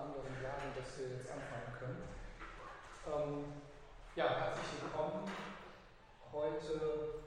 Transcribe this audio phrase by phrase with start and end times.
[0.00, 2.02] anderen sagen, dass wir jetzt anfangen können.
[3.04, 3.44] Ähm,
[4.16, 5.28] ja, herzlich willkommen
[6.32, 7.20] heute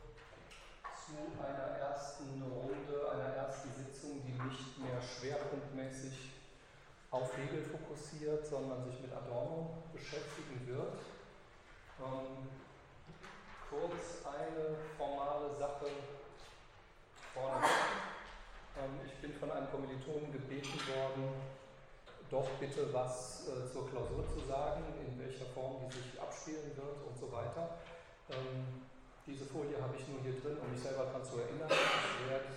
[0.81, 6.34] zu einer ersten Runde, einer ersten Sitzung, die nicht mehr schwerpunktmäßig
[7.12, 10.98] auf Hegel fokussiert, sondern sich mit Adorno beschäftigen wird.
[12.02, 12.49] Ähm,
[13.70, 15.85] kurz eine formale Sache
[17.34, 17.66] vorne.
[18.81, 21.62] Ähm, ich bin von einem Kommilitonen gebeten worden,
[22.34, 26.98] doch bitte was äh, zur Klausur zu sagen, in welcher Form die sich abspielen wird
[27.06, 27.78] und so weiter.
[28.34, 28.90] Ähm,
[29.28, 31.70] diese Folie habe ich nur hier drin, um mich selber daran zu erinnern.
[31.70, 32.50] Ich werde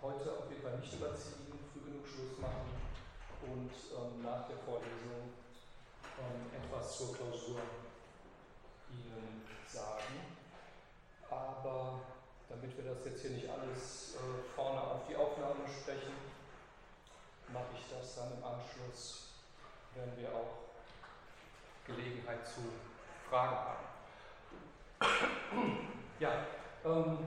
[0.00, 2.78] heute auf jeden Fall nicht überziehen, früh genug Schluss machen
[3.50, 5.34] und ähm, nach der Vorlesung
[6.14, 7.58] ähm, etwas zur Klausur
[8.94, 10.30] Ihnen sagen.
[11.28, 12.06] Aber
[12.48, 16.14] damit wir das jetzt hier nicht alles äh, vorne auf die Aufnahme sprechen,
[17.52, 19.23] mache ich das dann im Anschluss
[19.94, 20.64] werden wir auch
[21.86, 22.60] Gelegenheit zu
[23.28, 23.84] Fragen haben.
[26.18, 26.46] Ja,
[26.84, 27.18] ähm,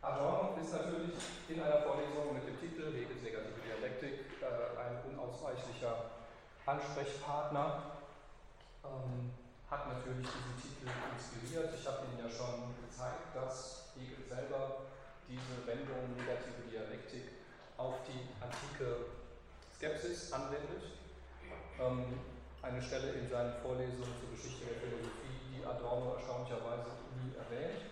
[0.00, 1.14] Adorno ist natürlich
[1.48, 6.10] in einer Vorlesung mit dem Titel Hegels negative Dialektik äh, ein unausweichlicher
[6.66, 7.82] Ansprechpartner.
[8.84, 9.30] Ähm,
[9.70, 11.72] hat natürlich diesen Titel inspiriert.
[11.78, 14.90] Ich habe Ihnen ja schon gezeigt, dass Hegel selber
[15.28, 17.32] diese Wendung negative Dialektik
[17.78, 19.06] auf die antike
[19.74, 21.01] Skepsis anwendet.
[21.80, 22.20] Ähm,
[22.62, 27.82] eine Stelle in seinen Vorlesungen zur Geschichte der Philosophie, die Adorno erstaunlicherweise nie erwähnt.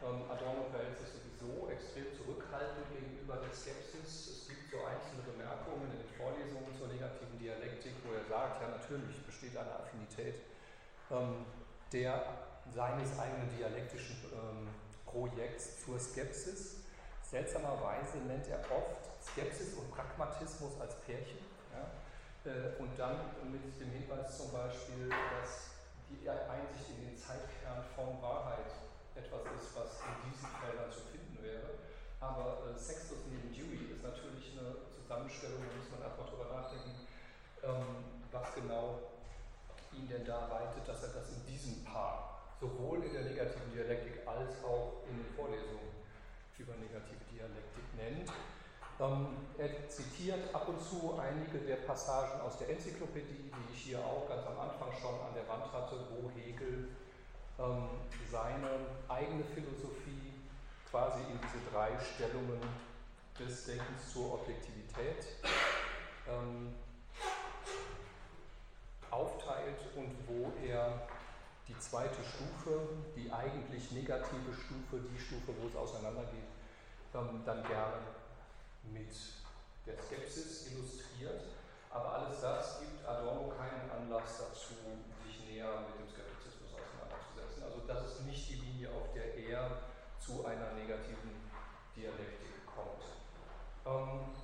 [0.00, 4.44] Ähm, Adorno verhält sich sowieso extrem zurückhaltend gegenüber der Skepsis.
[4.44, 8.68] Es gibt so einzelne Bemerkungen in den Vorlesungen zur negativen Dialektik, wo er sagt, ja
[8.72, 10.40] natürlich besteht eine Affinität
[11.10, 11.44] ähm,
[11.92, 14.16] der seines eigenen dialektischen
[15.06, 16.84] Projekts zur Skepsis.
[17.22, 21.38] Seltsamerweise nennt er oft Skepsis und Pragmatismus als Pärchen.
[21.72, 21.88] Ja?
[22.48, 28.16] Äh, und dann mit dem Hinweis zum Beispiel, dass die Einsicht in den Zeitkern von
[28.24, 28.72] Wahrheit
[29.12, 31.76] etwas ist, was in diesen Feldern zu finden wäre.
[32.20, 36.96] Aber äh, Sextus neben Dewey ist natürlich eine Zusammenstellung, da muss man einfach drüber nachdenken,
[37.60, 39.12] ähm, was genau
[39.92, 44.24] ihn denn da reitet, dass er das in diesem Paar, sowohl in der negativen Dialektik
[44.24, 46.00] als auch in den Vorlesungen
[46.56, 48.32] über negative Dialektik nennt.
[49.00, 49.28] Ähm,
[49.58, 54.28] er zitiert ab und zu einige der Passagen aus der Enzyklopädie, die ich hier auch
[54.28, 56.88] ganz am Anfang schon an der Wand hatte, wo Hegel
[57.58, 57.88] ähm,
[58.30, 58.70] seine
[59.08, 60.32] eigene Philosophie
[60.90, 62.60] quasi in diese drei Stellungen
[63.38, 65.26] des Denkens zur Objektivität
[66.26, 66.74] ähm,
[69.10, 71.06] aufteilt und wo er
[71.68, 72.80] die zweite Stufe,
[73.14, 76.50] die eigentlich negative Stufe, die Stufe, wo es auseinandergeht,
[77.14, 78.17] ähm, dann gerne
[78.82, 79.12] mit
[79.86, 81.42] der Skepsis illustriert.
[81.90, 84.74] Aber alles das gibt Adorno keinen Anlass dazu,
[85.24, 87.62] sich näher mit dem Skeptizismus auseinanderzusetzen.
[87.64, 89.82] Also das ist nicht die Linie, auf der er
[90.18, 91.50] zu einer negativen
[91.96, 93.04] Dialektik kommt.
[93.86, 94.34] Ähm,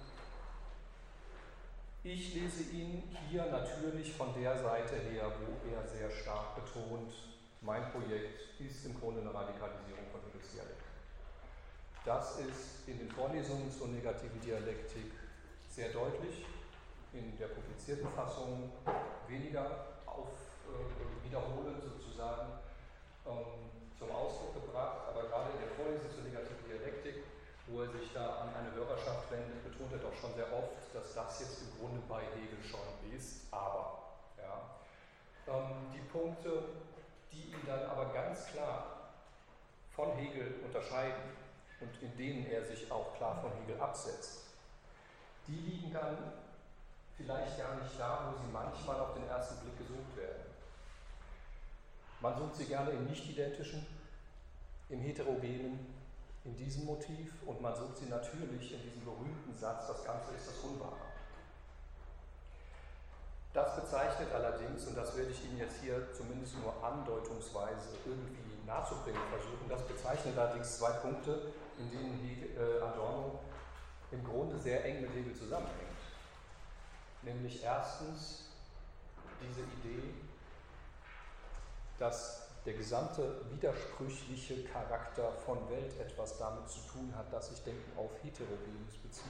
[2.03, 7.13] ich lese ihn hier natürlich von der Seite her, wo er sehr stark betont,
[7.61, 10.84] mein Projekt ist im Grunde eine Radikalisierung von Hegels Dialektik.
[12.05, 15.11] Das ist in den Vorlesungen zur negativen Dialektik
[15.71, 16.45] sehr deutlich,
[17.15, 18.73] in der publizierten Fassung
[19.27, 20.29] weniger auf,
[20.69, 22.61] äh, wiederholend sozusagen
[23.25, 27.25] ähm, zum Ausdruck gebracht, aber gerade in der Vorlesung zur negativen Dialektik,
[27.69, 31.15] wo er sich da an eine Hörerschaft wendet, betont er doch schon sehr oft, dass
[31.15, 32.85] das jetzt im Grunde bei Hegel schon
[33.17, 34.13] ist, aber.
[34.37, 34.77] Ja.
[35.49, 36.69] Ähm, die Punkte,
[37.33, 39.09] die ihn dann aber ganz klar
[39.97, 41.44] von Hegel unterscheiden,
[41.85, 44.45] und in denen er sich auch klar von Hegel absetzt,
[45.47, 46.17] die liegen dann
[47.17, 50.43] vielleicht gar nicht da, wo sie manchmal auf den ersten Blick gesucht werden.
[52.21, 53.87] Man sucht sie gerne im nicht-identischen,
[54.89, 55.95] im heterogenen,
[56.45, 60.49] in diesem Motiv und man sucht sie natürlich in diesem berühmten Satz, das Ganze ist
[60.49, 60.97] das Unwahre.
[63.53, 69.21] Das bezeichnet allerdings, und das werde ich Ihnen jetzt hier zumindest nur andeutungsweise irgendwie nahezubringen
[69.31, 73.41] versuchen, das bezeichnet allerdings zwei Punkte, in denen Hegel, äh, Adorno
[74.11, 75.81] im Grunde sehr eng mit Hegel zusammenhängt.
[77.23, 78.51] Nämlich erstens
[79.41, 80.15] diese Idee,
[81.99, 87.99] dass der gesamte widersprüchliche Charakter von Welt etwas damit zu tun hat, dass sich Denken
[87.99, 89.25] auf Heterogenes bezieht.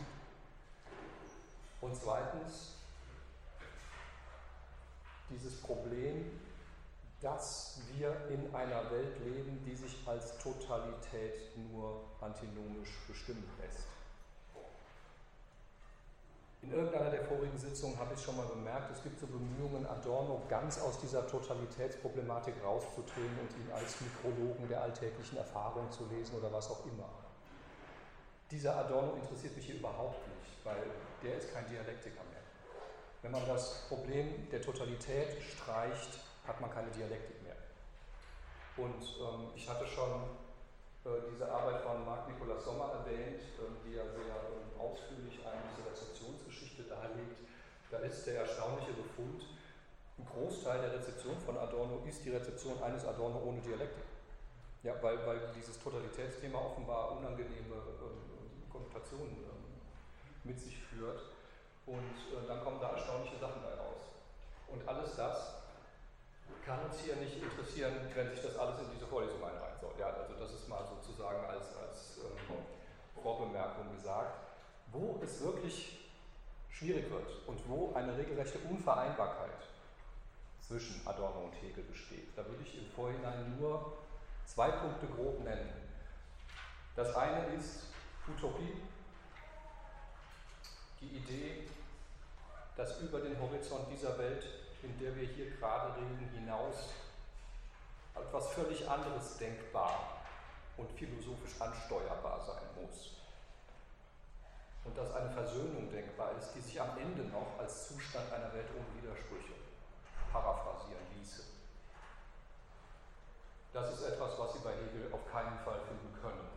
[1.81, 2.75] Und zweitens
[5.31, 6.40] dieses Problem,
[7.20, 13.87] dass wir in einer Welt leben, die sich als Totalität nur antinomisch bestimmen lässt.
[16.64, 20.40] In irgendeiner der vorigen Sitzungen habe ich schon mal bemerkt, es gibt so Bemühungen, Adorno
[20.49, 26.50] ganz aus dieser Totalitätsproblematik rauszudrehen und ihn als Mikrologen der alltäglichen Erfahrung zu lesen oder
[26.50, 27.08] was auch immer.
[28.50, 30.84] Dieser Adorno interessiert mich hier überhaupt nicht, weil
[31.22, 32.40] der ist kein Dialektiker mehr.
[33.20, 37.56] Wenn man das Problem der Totalität streicht, hat man keine Dialektik mehr.
[38.76, 40.29] Und ähm, ich hatte schon
[41.05, 45.91] äh, diese Arbeit von Marc Nikolaus Sommer erwähnt, äh, die ja sehr äh, ausführlich eine
[45.91, 47.41] Rezeptionsgeschichte darlegt.
[47.91, 49.44] Da ist der erstaunliche Befund,
[50.19, 54.05] ein Großteil der Rezeption von Adorno ist die Rezeption eines Adorno ohne Dialektik.
[54.82, 59.81] Ja, weil, weil dieses Totalitätsthema offenbar unangenehme ähm, Konnotationen ähm,
[60.44, 61.20] mit sich führt.
[61.87, 64.02] Und äh, dann kommen da erstaunliche Sachen bei raus.
[64.69, 65.63] Und alles das
[66.64, 69.93] kann uns hier nicht interessieren, wenn sich das alles in diese Vorlesung einreihen soll.
[69.99, 72.56] Ja, also das ist mal sozusagen als, als ähm,
[73.23, 74.41] Vorbemerkung gesagt.
[74.93, 76.11] Wo es wirklich
[76.70, 79.50] schwierig wird und wo eine regelrechte Unvereinbarkeit
[80.61, 83.99] zwischen Adorno und Hegel besteht, da würde ich im Vorhinein nur
[84.47, 85.73] zwei Punkte grob nennen.
[86.97, 87.88] Das eine ist
[88.29, 88.82] Utopie,
[91.00, 91.69] die Idee,
[92.76, 94.47] dass über den Horizont dieser Welt
[94.85, 96.91] in der wir hier gerade reden, hinaus
[98.15, 100.23] etwas völlig anderes denkbar
[100.77, 103.11] und philosophisch ansteuerbar sein muss.
[104.85, 108.69] Und dass eine Versöhnung denkbar ist, die sich am Ende noch als Zustand einer Welt
[108.77, 109.55] ohne Widersprüche
[110.31, 111.43] paraphrasieren ließe.
[113.73, 116.49] Das ist etwas, was Sie bei Hegel auf keinen Fall finden können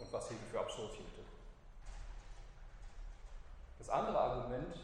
[0.00, 1.20] und was Hegel für absurd hielte.
[3.78, 4.74] Das andere Argument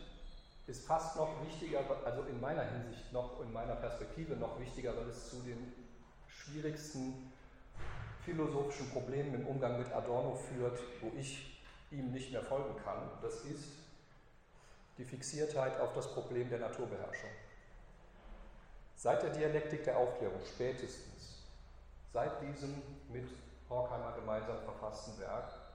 [0.68, 5.08] ist fast noch wichtiger, also in meiner Hinsicht noch, in meiner Perspektive noch wichtiger, weil
[5.08, 5.72] es zu den
[6.28, 7.32] schwierigsten
[8.24, 11.58] philosophischen Problemen im Umgang mit Adorno führt, wo ich
[11.90, 13.08] ihm nicht mehr folgen kann.
[13.22, 13.70] Das ist
[14.98, 17.30] die Fixiertheit auf das Problem der Naturbeherrschung.
[18.94, 21.44] Seit der Dialektik der Aufklärung spätestens,
[22.12, 23.28] seit diesem mit
[23.70, 25.67] Horkheimer gemeinsam verfassten Werk,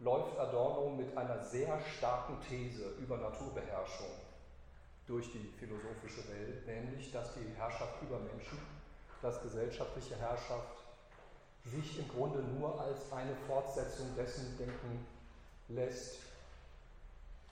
[0.00, 4.10] läuft Adorno mit einer sehr starken These über Naturbeherrschung
[5.06, 8.58] durch die philosophische Welt, nämlich dass die Herrschaft über Menschen,
[9.22, 10.84] dass gesellschaftliche Herrschaft
[11.64, 15.06] sich im Grunde nur als eine Fortsetzung dessen denken
[15.68, 16.20] lässt,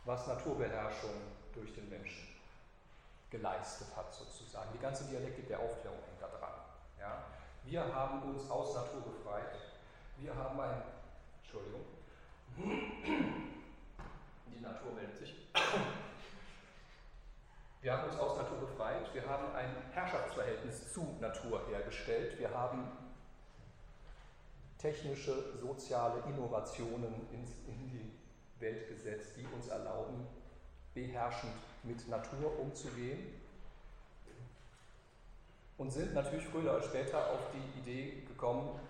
[0.05, 1.11] was Naturbeherrschung
[1.53, 2.29] durch den Menschen
[3.31, 4.71] geleistet hat, sozusagen.
[4.73, 6.53] Die ganze Dialektik der Aufklärung hängt da dran.
[7.01, 7.25] Ja?
[7.65, 9.57] Wir haben uns aus Natur befreit.
[10.19, 10.83] Wir haben ein,
[11.43, 11.83] Entschuldigung,
[12.57, 15.35] die Natur meldet sich.
[17.83, 22.91] Wir haben uns aus Natur befreit, wir haben ein Herrschaftsverhältnis zu Natur hergestellt, wir haben
[24.79, 28.13] technische, soziale Innovationen in die
[28.59, 30.27] Welt gesetzt, die uns erlauben,
[30.95, 33.35] beherrschend mit Natur umzugehen.
[35.79, 38.81] Und sind natürlich früher oder später auf die Idee gekommen,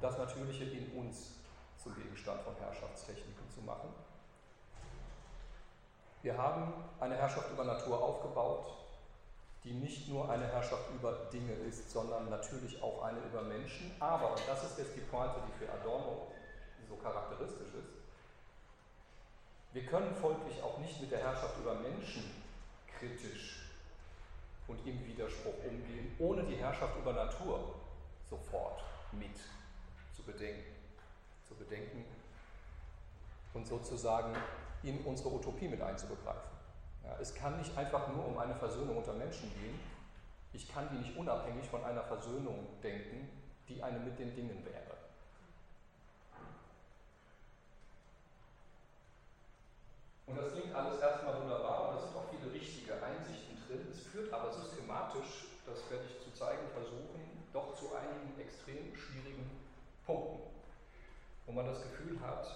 [0.00, 1.39] das Natürliche in uns
[1.82, 3.88] zum Gegenstand von Herrschaftstechniken zu machen.
[6.22, 8.66] Wir haben eine Herrschaft über Natur aufgebaut,
[9.64, 13.92] die nicht nur eine Herrschaft über Dinge ist, sondern natürlich auch eine über Menschen.
[13.98, 16.26] Aber, und das ist jetzt die Pointe, die für Adorno
[16.88, 17.88] so charakteristisch ist,
[19.72, 22.24] wir können folglich auch nicht mit der Herrschaft über Menschen
[22.98, 23.70] kritisch
[24.66, 27.76] und im Widerspruch umgehen, ohne die Herrschaft über Natur
[28.28, 28.82] sofort
[29.12, 29.36] mit
[30.14, 30.79] zu bedenken
[31.60, 32.04] bedenken
[33.54, 34.34] und sozusagen
[34.82, 36.50] in unsere Utopie mit einzubegreifen.
[37.04, 39.78] Ja, es kann nicht einfach nur um eine Versöhnung unter Menschen gehen.
[40.52, 43.28] Ich kann die nicht unabhängig von einer Versöhnung denken,
[43.68, 44.96] die eine mit den Dingen wäre.
[50.26, 53.86] Und das klingt alles erstmal wunderbar und es sind auch viele richtige Einsichten drin.
[53.90, 59.50] Es führt aber systematisch, das werde ich zu zeigen versuchen, doch zu einigen extrem schwierigen
[60.06, 60.59] Punkten
[61.50, 62.46] wo man das Gefühl hat,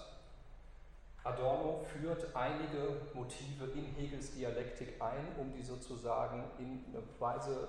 [1.25, 7.67] Adorno führt einige Motive in Hegels Dialektik ein, um die sozusagen in eine Weise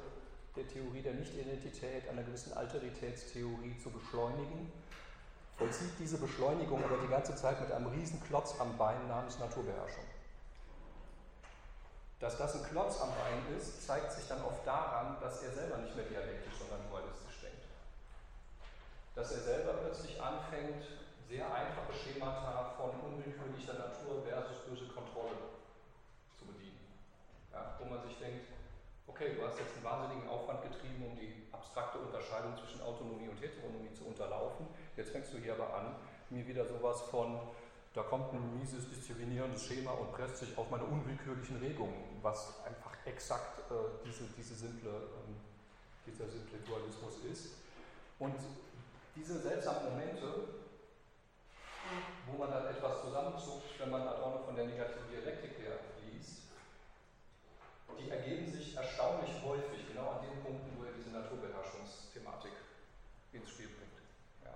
[0.55, 4.71] der Theorie der Nichtidentität, einer gewissen Alteritätstheorie zu beschleunigen,
[5.57, 10.05] vollzieht diese Beschleunigung aber die ganze Zeit mit einem riesen Klotz am Bein namens Naturbeherrschung.
[12.21, 15.79] Dass das ein Klotz am Bein ist, zeigt sich dann oft daran, dass er selber
[15.79, 17.65] nicht mehr dialektisch, sondern dualistisch denkt.
[19.17, 20.85] Dass er selber plötzlich anfängt,
[21.29, 25.59] sehr einfache Schemata von unwillkürlicher Natur versus böse Kontrolle
[26.39, 26.79] zu bedienen.
[27.53, 28.47] Ja, wo man sich denkt,
[29.07, 33.41] okay, du hast jetzt einen wahnsinnigen Aufwand getrieben, um die abstrakte Unterscheidung zwischen Autonomie und
[33.41, 34.67] Heteronomie zu unterlaufen.
[34.97, 35.97] Jetzt fängst du hier aber an,
[36.31, 37.41] mir wieder sowas von
[37.97, 42.93] da kommt ein mieses, disziplinierendes Schema und presst sich auf meine unwillkürlichen Regungen, was einfach
[43.07, 45.35] exakt äh, diese, diese simple, ähm,
[46.07, 47.55] dieser simple Dualismus ist.
[48.19, 48.35] Und
[49.17, 50.66] diese seltsamen Momente,
[52.27, 56.51] wo man dann etwas zusammenzuckt, wenn man Adorno von der negativen Dialektik her liest,
[57.99, 62.53] die ergeben sich erstaunlich häufig genau an den Punkten, wo er diese Naturbeherrschungsthematik
[63.33, 63.99] ins Spiel bringt.
[64.45, 64.55] Ja.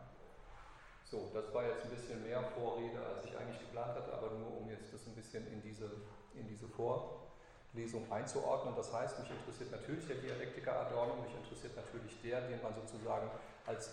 [1.05, 4.59] So, das war jetzt ein bisschen mehr Vorrede, als ich eigentlich geplant hatte, aber nur
[4.59, 5.91] um jetzt das ein bisschen in diese,
[6.35, 8.75] in diese Vorlesung einzuordnen.
[8.77, 13.31] Das heißt, mich interessiert natürlich der Dialektiker Adorno, mich interessiert natürlich der, den man sozusagen
[13.67, 13.91] als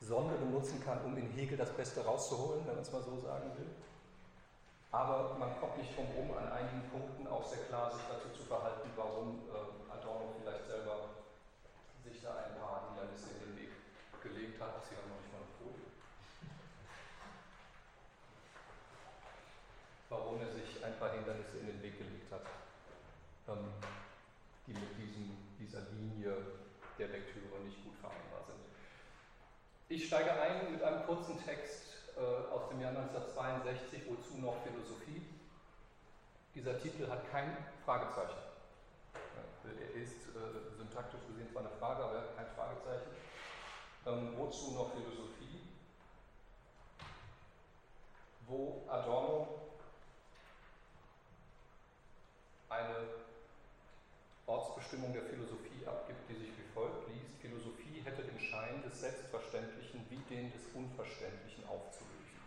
[0.00, 3.50] Sonde benutzen kann, um in Hegel das Beste rauszuholen, wenn man es mal so sagen
[3.56, 3.70] will.
[4.92, 8.44] Aber man kommt nicht drum herum, an einigen Punkten auch sehr klar sich dazu zu
[8.46, 11.10] verhalten, warum äh, Adorno vielleicht selber
[12.04, 13.72] sich da ein paar Hindernisse in den Weg
[14.22, 14.84] gelegt hat.
[14.84, 15.90] Sie haben noch nicht mal eine Folie.
[20.08, 22.46] Warum er sich ein paar Hindernisse in den Weg gelegt hat,
[23.48, 23.72] ähm,
[24.66, 26.36] die mit diesem, dieser Linie
[26.98, 28.65] der Lektüre nicht gut vereinbar sind.
[29.88, 31.84] Ich steige ein mit einem kurzen Text
[32.16, 32.20] äh,
[32.52, 35.22] aus dem Jahr 1962, wozu noch Philosophie.
[36.56, 38.36] Dieser Titel hat kein Fragezeichen.
[39.64, 43.10] Er ist äh, syntaktisch gesehen zwar eine Frage, aber er hat kein Fragezeichen.
[44.06, 45.60] Ähm, wozu noch Philosophie?
[48.48, 49.70] Wo Adorno
[52.68, 53.06] eine
[54.46, 57.36] Ortsbestimmung der Philosophie abgibt, die sich wie folgt liest.
[57.40, 62.38] Philosophie hätte den Schein des Selbstverständlichen wie den des Unverständlichen aufzulösen.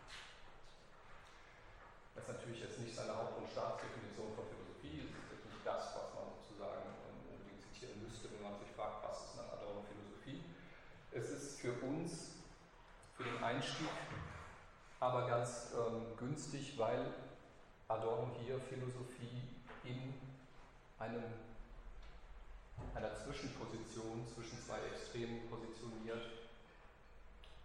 [2.15, 5.95] Das ist natürlich jetzt nicht seine Haupt- und Staatsdefinition von Philosophie, das ist nicht das,
[5.99, 6.87] was man sozusagen
[7.27, 10.39] unbedingt zitieren müsste, wenn man sich fragt, was ist nach Adorno Philosophie.
[11.11, 12.39] Es ist für uns,
[13.15, 13.91] für den Einstieg,
[14.99, 17.13] aber ganz ähm, günstig, weil
[17.87, 19.43] Adorno hier Philosophie
[19.83, 20.13] in
[20.99, 21.23] einem
[22.95, 26.23] einer Zwischenposition zwischen zwei Extremen positioniert.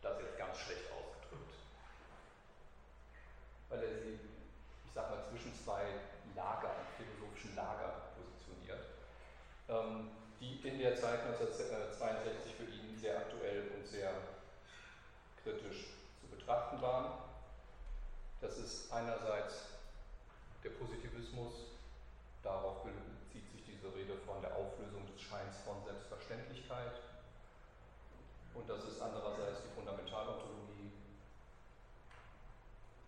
[0.03, 1.55] Das ist jetzt ganz schlecht ausgedrückt.
[3.69, 4.19] Weil er sie,
[4.85, 5.85] ich sag mal, zwischen zwei
[6.37, 8.85] Lager, philosophischen Lager positioniert,
[9.69, 14.13] ähm, die in der Zeit 1962 für ihn sehr aktuell und sehr
[15.43, 17.19] kritisch zu betrachten waren.
[18.41, 19.75] Das ist einerseits
[20.63, 21.53] der Positivismus,
[22.43, 24.74] darauf bezieht sich diese Rede von der des
[25.35, 26.95] Scheins von Selbstverständlichkeit.
[28.55, 30.93] Und das ist andererseits die Fundamentalontologie,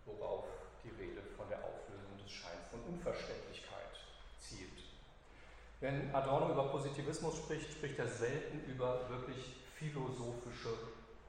[0.06, 0.44] worauf
[0.82, 3.94] die Rede von der Auflösung des Scheins von Unverständlichkeit
[4.40, 4.82] zielt.
[5.78, 10.74] Wenn Adorno über Positivismus spricht, spricht er selten über wirklich philosophische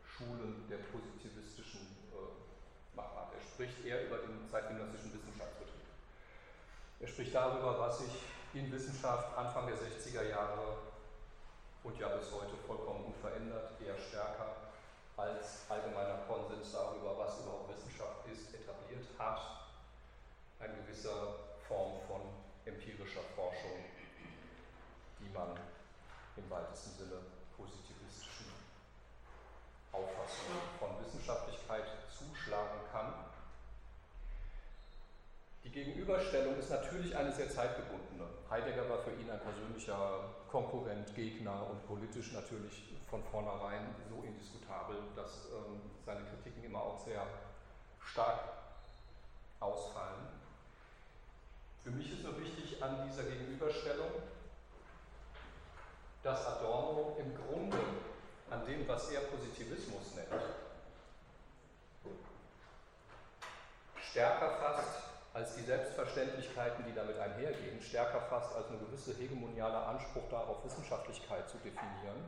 [0.04, 3.34] Schulen der positivistischen äh, Machart.
[3.36, 5.86] Er spricht eher über den zeitgenössischen Wissenschaftsbetrieb.
[7.02, 8.14] Er spricht darüber, was sich
[8.58, 10.78] in Wissenschaft Anfang der 60er Jahre
[11.84, 14.74] und ja bis heute vollkommen unverändert, eher stärker
[15.16, 19.40] als allgemeiner Konsens darüber, was überhaupt Wissenschaft ist, etabliert hat.
[20.60, 21.12] Eine gewisse
[21.68, 22.22] Form von
[22.66, 23.86] empirischer Forschung,
[25.20, 25.54] die man
[26.36, 27.22] im weitesten Sinne
[27.56, 28.50] positivistischen
[29.92, 33.37] Auffassungen von Wissenschaftlichkeit zuschlagen kann.
[35.78, 38.28] Gegenüberstellung ist natürlich eine sehr zeitgebundene.
[38.50, 44.98] Heidegger war für ihn ein persönlicher Konkurrent, Gegner und politisch natürlich von vornherein so indiskutabel,
[45.16, 47.22] dass ähm, seine Kritiken immer auch sehr
[48.04, 48.40] stark
[49.60, 50.28] ausfallen.
[51.84, 54.10] Für mich ist nur wichtig an dieser Gegenüberstellung,
[56.24, 57.78] dass Adorno im Grunde
[58.50, 60.42] an dem, was er Positivismus nennt,
[64.02, 65.07] stärker fasst
[65.38, 71.48] als die Selbstverständlichkeiten, die damit einhergehen, stärker fast als ein gewisser hegemonialer Anspruch darauf, Wissenschaftlichkeit
[71.48, 72.26] zu definieren,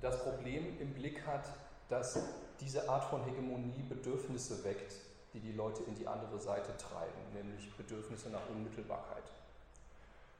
[0.00, 1.44] das Problem im Blick hat,
[1.90, 2.18] dass
[2.58, 4.94] diese Art von Hegemonie Bedürfnisse weckt,
[5.34, 9.24] die die Leute in die andere Seite treiben, nämlich Bedürfnisse nach Unmittelbarkeit,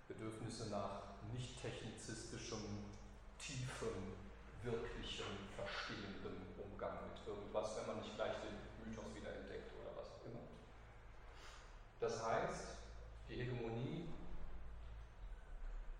[0.08, 1.02] Bedürfnisse nach
[1.34, 2.58] nicht technizistischem,
[3.38, 4.16] tiefem,
[4.62, 10.08] wirklichem, verstehendem Umgang mit irgendwas, wenn man nicht gleich den Mythos wieder entdeckt oder was
[10.08, 10.40] auch immer.
[12.00, 12.76] Das heißt,
[13.28, 14.08] die Hegemonie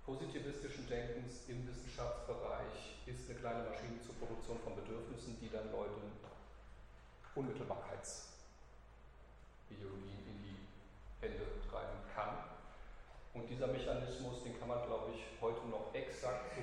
[0.04, 6.12] positivistischen Denkens im Wissenschaftsbereich ist eine kleine Maschine zur Produktion von Bedürfnissen, die dann Leuten
[7.34, 10.56] Unmittelbarkeitsideologien in die
[11.20, 12.44] Hände treiben kann.
[13.34, 16.62] Und dieser Mechanismus, den kann man, glaube ich, heute noch exakt so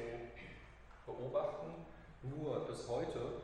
[1.11, 1.85] beobachten,
[2.23, 3.41] nur dass heute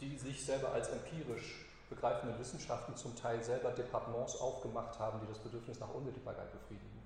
[0.00, 1.63] die sich selber als empirisch
[1.94, 7.02] begreifenden Wissenschaften zum Teil selber Departements aufgemacht haben, die das Bedürfnis nach Unmittelbarkeit befriedigen.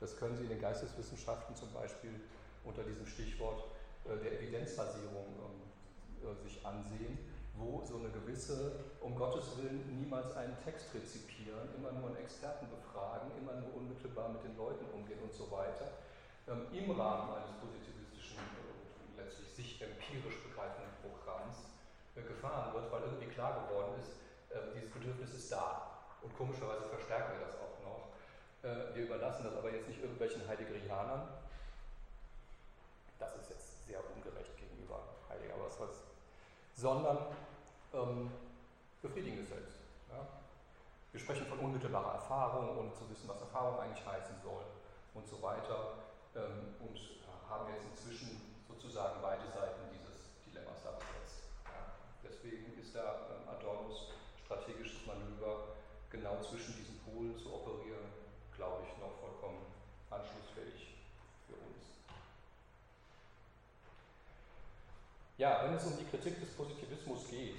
[0.00, 2.18] Das können Sie in den Geisteswissenschaften zum Beispiel
[2.64, 3.64] unter diesem Stichwort
[4.04, 7.18] äh, der Evidenzbasierung ähm, äh, sich ansehen,
[7.54, 12.66] wo so eine gewisse, um Gottes Willen, niemals einen Text rezipieren, immer nur einen Experten
[12.66, 16.02] befragen, immer nur unmittelbar mit den Leuten umgehen und so weiter,
[16.48, 21.68] ähm, im Rahmen eines positivistischen, äh, letztlich sich empirisch begreifenden Programms
[22.14, 24.21] gefahren wird, weil irgendwie klar geworden ist,
[24.74, 25.88] dieses Bedürfnis ist da.
[26.22, 28.94] Und komischerweise verstärken wir das auch noch.
[28.94, 31.28] Wir überlassen das aber jetzt nicht irgendwelchen Heideggerianern,
[33.22, 36.02] das ist jetzt sehr ungerecht gegenüber Heidegger, was heißt,
[36.74, 37.18] sondern
[37.94, 38.30] ähm,
[39.00, 39.78] befriedigen es selbst.
[40.10, 40.26] Ja?
[41.12, 44.64] Wir sprechen von unmittelbarer Erfahrung, ohne zu wissen, was Erfahrung eigentlich heißen soll
[45.14, 45.94] und so weiter
[46.34, 46.98] ähm, und
[47.48, 51.46] haben jetzt inzwischen sozusagen beide Seiten dieses Dilemmas da besetzt.
[51.66, 51.94] Ja?
[52.24, 54.08] Deswegen ist da ähm, Adornos
[55.12, 55.76] Manöver
[56.10, 58.08] genau zwischen diesen Polen zu operieren,
[58.56, 59.66] glaube ich, noch vollkommen
[60.10, 60.92] anschlussfähig.
[65.38, 67.58] Ja, wenn es um die Kritik des Positivismus geht,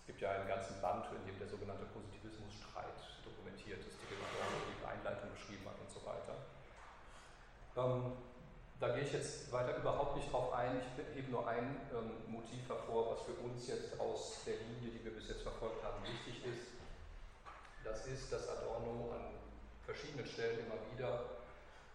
[0.00, 2.94] es gibt ja einen ganzen Band, in dem der sogenannte Positivismusstreit
[3.24, 6.36] dokumentiert ist, die die Einleitung beschrieben hat und so weiter.
[7.76, 8.12] Ähm,
[8.80, 10.80] da gehe ich jetzt weiter überhaupt nicht drauf ein.
[10.80, 15.04] Ich hebe nur ein ähm, Motiv hervor, was für uns jetzt aus der Linie, die
[15.04, 16.78] wir bis jetzt verfolgt haben, wichtig ist.
[17.82, 19.34] Das ist, dass Adorno an
[19.84, 21.24] verschiedenen Stellen immer wieder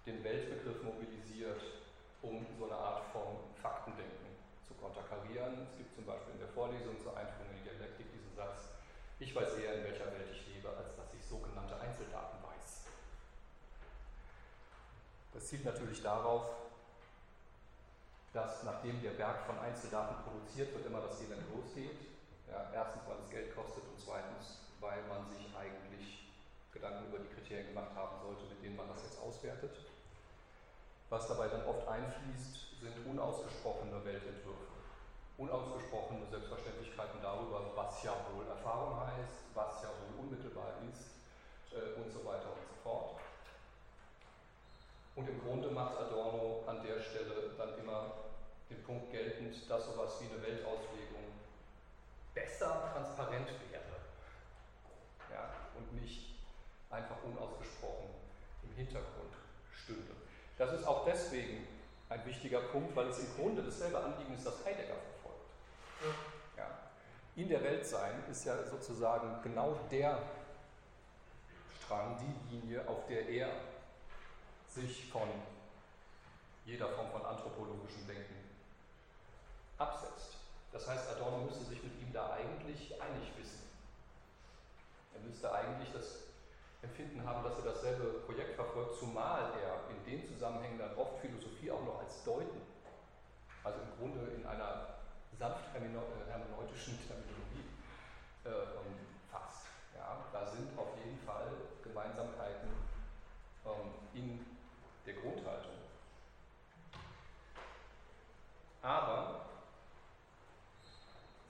[0.05, 1.61] den Weltbegriff mobilisiert,
[2.21, 4.35] um so eine Art von Faktendenken
[4.67, 5.63] zu konterkarieren.
[5.71, 8.75] Es gibt zum Beispiel in der Vorlesung zur Einführung in die Dialektik diesen Satz,
[9.19, 12.91] ich weiß eher, in welcher Welt ich lebe, als dass ich sogenannte Einzeldaten weiß.
[15.33, 16.43] Das zielt natürlich darauf,
[18.33, 21.97] dass nachdem der Berg von Einzeldaten produziert wird, immer das Elend losgeht.
[22.49, 26.33] Ja, erstens, weil es Geld kostet und zweitens, weil man sich eigentlich
[26.73, 29.85] Gedanken über die Kriterien gemacht haben sollte, mit denen man das jetzt auswertet.
[31.09, 34.73] Was dabei dann oft einfließt, sind unausgesprochene Weltentwürfe.
[35.37, 41.13] Unausgesprochene Selbstverständlichkeiten darüber, was ja wohl Erfahrung heißt, was ja wohl unmittelbar ist
[41.73, 43.21] äh, und so weiter und so fort.
[45.15, 48.13] Und im Grunde macht Adorno an der Stelle dann immer
[48.69, 51.23] den Punkt geltend, dass sowas wie eine Weltauslegung
[52.33, 53.83] besser transparent wäre
[55.31, 56.33] ja, und nicht
[56.89, 58.09] einfach unausgesprochen
[58.63, 59.33] im Hintergrund
[59.71, 60.13] stünde.
[60.57, 61.67] Das ist auch deswegen
[62.09, 65.49] ein wichtiger Punkt, weil es im Grunde dasselbe Anliegen ist, das Heidegger verfolgt.
[66.57, 66.67] Ja.
[67.35, 70.19] In der Welt sein ist ja sozusagen genau der
[71.79, 73.49] Strang, die Linie, auf der er
[74.73, 75.29] sich von
[76.65, 78.35] jeder Form von anthropologischem Denken
[79.77, 80.37] absetzt.
[80.71, 83.61] Das heißt, Adorno müsste sich mit ihm da eigentlich einig wissen.
[85.13, 86.23] Er müsste eigentlich das
[86.81, 91.71] Empfinden haben, dass er dasselbe Projekt verfolgt, zumal er in den Zusammenhängen dann oft Philosophie
[91.71, 92.61] auch noch als Deuten,
[93.63, 94.87] also im Grunde in einer
[95.37, 97.65] sanft hermeneutischen Terminologie
[98.45, 99.65] äh, fasst.
[99.95, 101.47] Ja, da sind auf jeden Fall
[101.83, 102.69] Gemeinsamkeiten
[103.65, 104.45] ähm, in
[105.05, 105.71] der Grundhaltung.
[108.81, 109.45] Aber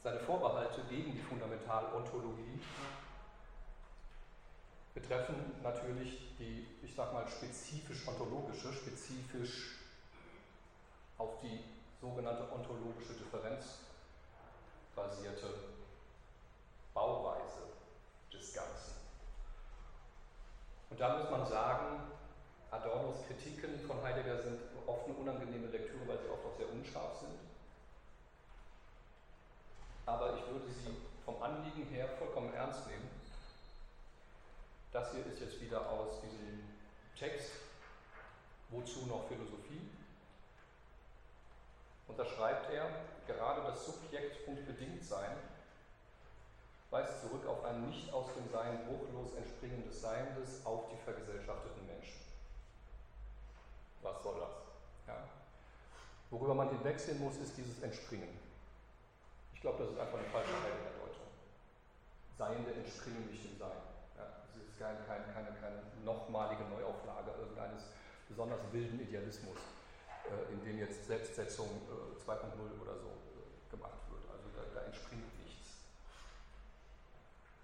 [0.03, 2.59] seine Vorbehalte gegen die Fundamentalontologie
[4.93, 9.79] betreffen natürlich die, ich sag mal, spezifisch ontologische, spezifisch
[11.17, 11.59] auf die
[11.99, 13.79] sogenannte ontologische Differenz
[14.95, 15.47] basierte
[16.93, 17.63] Bauweise
[18.31, 18.93] des Ganzen.
[20.91, 22.01] Und da muss man sagen,
[22.69, 27.19] Adornos Kritiken von Heidegger sind oft eine unangenehme Lektüre, weil sie oft auch sehr unscharf
[27.19, 27.39] sind.
[30.05, 33.13] Aber ich würde sie vom Anliegen her vollkommen ernst nehmen
[34.93, 36.63] das hier ist jetzt wieder aus diesem
[37.17, 37.49] Text,
[38.69, 39.89] wozu noch Philosophie?
[42.07, 42.89] Und da schreibt er,
[43.25, 45.35] gerade das Subjekt und Bedingtsein
[46.91, 52.21] weist zurück auf ein nicht aus dem Sein bruchlos entspringendes Seiendes auf die vergesellschafteten Menschen.
[54.03, 54.51] Was soll das?
[55.07, 55.27] Ja?
[56.29, 58.37] Worüber man hinwegsehen muss, ist dieses Entspringen.
[59.55, 61.02] Ich glaube, das ist einfach eine falsche Heidegger-Deutung.
[62.43, 63.71] Seiende entspringen nicht dem Sein
[64.59, 67.87] ist kein, kein, keine, keine nochmalige Neuauflage irgendeines
[68.27, 69.55] besonders wilden Idealismus,
[70.27, 74.27] äh, in dem jetzt Selbstsetzung äh, 2.0 oder so äh, gemacht wird.
[74.27, 75.87] Also da, da, entspringt nichts.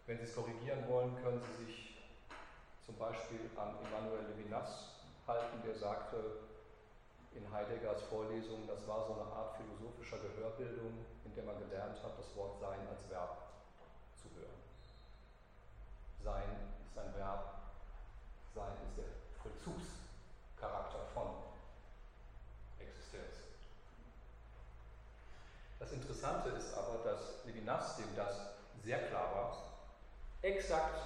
[0.08, 2.00] Wenn Sie es korrigieren wollen, können Sie sich
[2.86, 6.48] zum Beispiel an Emmanuel Levinas halten, der sagte,
[7.36, 12.18] in Heideggers Vorlesungen, das war so eine Art philosophischer Gehörbildung, in der man gelernt hat,
[12.18, 13.49] das Wort Sein als Verb.
[16.24, 17.62] Sein ist ein Verb,
[18.54, 19.06] Sein ist der
[19.42, 21.28] Vollzugscharakter von
[22.80, 23.44] Existenz.
[25.80, 28.36] Das Interessante ist aber, dass Levinas, dem das
[28.84, 29.58] sehr klar war,
[30.42, 31.00] exakt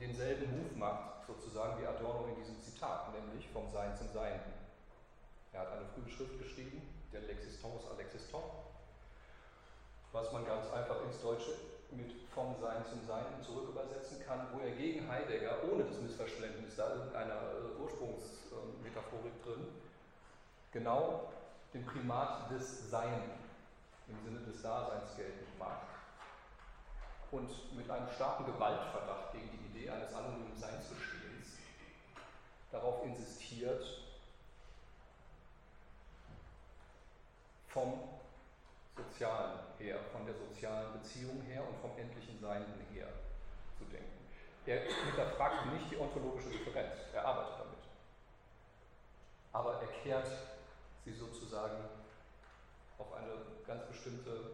[0.00, 4.40] denselben Move macht, sozusagen wie Adorno in diesem Zitat, nämlich vom Sein zum Sein.
[5.52, 8.44] Er hat eine frühe Schrift geschrieben, der L'existence à l'existant,
[10.12, 11.54] was man ganz einfach ins Deutsche
[11.90, 16.76] mit vom Sein zum Sein zurück übersetzen kann, wo er gegen Heidegger, ohne das Missverständnis,
[16.76, 19.66] da irgendeiner äh, Ursprungsmetaphorik drin,
[20.72, 21.32] genau
[21.72, 23.22] den Primat des Sein
[24.08, 25.86] im Sinne des Daseins geltend macht
[27.30, 31.58] und mit einem starken Gewaltverdacht gegen die Idee eines anonymen Seinsbestehens
[32.70, 33.84] darauf insistiert,
[37.68, 38.00] vom
[38.98, 43.08] Sozialen her, von der sozialen Beziehung her und vom endlichen Sein her
[43.78, 44.26] zu denken.
[44.66, 47.84] Er hinterfragt nicht die ontologische Differenz, er arbeitet damit.
[49.52, 50.30] Aber er kehrt
[51.04, 51.84] sie sozusagen
[52.98, 53.32] auf eine
[53.66, 54.50] ganz bestimmte,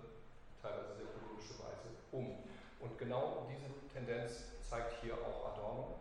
[0.62, 2.38] teilweise sehr ökologische Weise um.
[2.80, 5.94] Und genau diese Tendenz zeigt hier auch Adorno,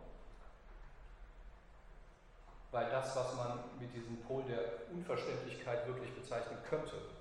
[2.70, 7.13] weil das, was man mit diesem Pol der Unverständlichkeit wirklich bezeichnen könnte,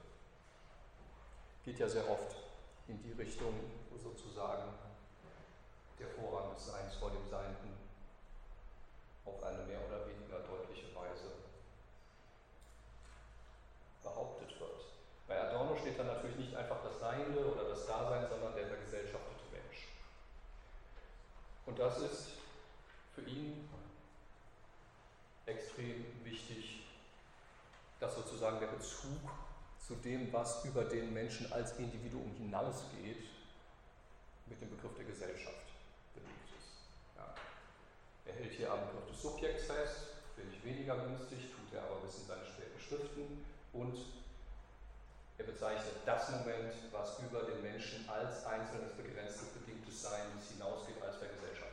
[1.64, 2.36] geht ja sehr oft
[2.88, 3.54] in die Richtung,
[3.90, 4.74] wo sozusagen
[5.98, 7.74] der Vorrang des Seins vor dem Seienden
[9.26, 11.32] auf eine mehr oder weniger deutliche Weise
[14.04, 14.86] behauptet wird.
[15.28, 19.46] Bei Adorno steht dann natürlich nicht einfach das Seiende oder das Dasein, sondern der vergesellschaftete
[19.52, 19.88] Mensch.
[21.66, 22.32] Und das ist
[23.16, 23.70] für ihn
[25.46, 26.84] extrem wichtig,
[28.02, 29.22] dass sozusagen der Bezug
[29.86, 33.24] zu dem, was über den Menschen als Individuum hinausgeht,
[34.48, 35.68] mit dem Begriff der Gesellschaft
[36.14, 36.88] belegt ist.
[37.18, 37.36] Ja.
[38.26, 42.00] Er hält hier am Begriff des Subjekts fest, finde ich weniger günstig, tut er aber
[42.00, 43.98] bis in seine späten Schriften und
[45.38, 51.18] er bezeichnet das Moment, was über den Menschen als einzelnes begrenztes, bedingtes Sein hinausgeht, als
[51.18, 51.73] Vergesellschaftung.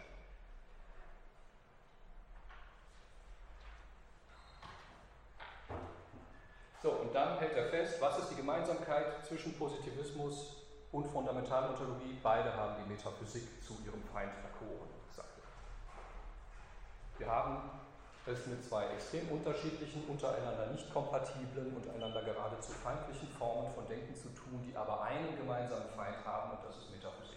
[6.83, 10.57] So, und dann hält er fest, was ist die Gemeinsamkeit zwischen Positivismus
[10.93, 12.19] und Fundamentalontologie?
[12.23, 17.19] Beide haben die Metaphysik zu ihrem Feind verkoren, sagt er.
[17.19, 17.71] Wir haben
[18.25, 24.17] es mit zwei extrem unterschiedlichen, untereinander nicht kompatiblen und einander geradezu feindlichen Formen von Denken
[24.17, 27.37] zu tun, die aber einen gemeinsamen Feind haben, und das ist Metaphysik.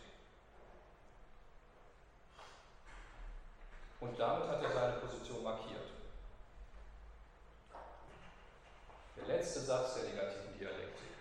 [3.99, 6.02] Und damit hat er seine Position markiert.
[9.25, 11.15] Der letzte Satz der negativen Dialektik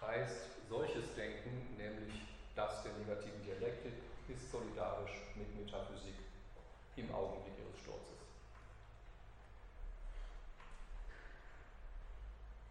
[0.00, 2.22] heißt, solches Denken, nämlich
[2.56, 3.92] das der negativen Dialektik,
[4.28, 6.14] ist solidarisch mit Metaphysik
[6.96, 8.16] im Augenblick ihres Sturzes.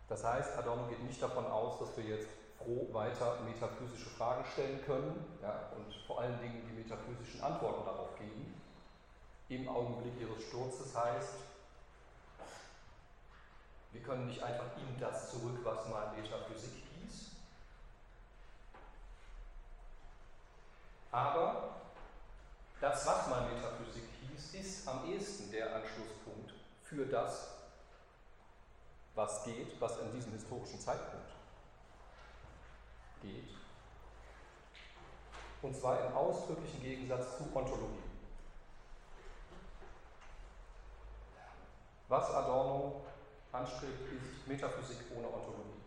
[0.09, 4.83] Das heißt, Adorno geht nicht davon aus, dass wir jetzt froh weiter metaphysische Fragen stellen
[4.85, 8.59] können ja, und vor allen Dingen die metaphysischen Antworten darauf geben.
[9.49, 11.50] Im Augenblick ihres Sturzes heißt,
[13.91, 17.31] wir können nicht einfach ihm das zurück, was mal Metaphysik hieß.
[21.11, 21.75] Aber
[22.79, 27.49] das, was mal Metaphysik hieß, ist am ehesten der Anschlusspunkt für das,
[29.13, 31.31] was geht, was in diesem historischen Zeitpunkt
[33.21, 33.49] geht.
[35.61, 38.03] Und zwar im ausdrücklichen Gegensatz zu Ontologie.
[42.07, 43.05] Was Adorno
[43.51, 45.81] anstrebt, ist Metaphysik ohne Ontologie.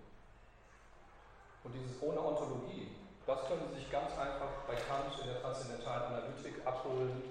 [1.65, 2.89] Und dieses ohne Ontologie,
[3.27, 7.23] das können Sie sich ganz einfach bei Kant in der transzendentalen Analytik abholen.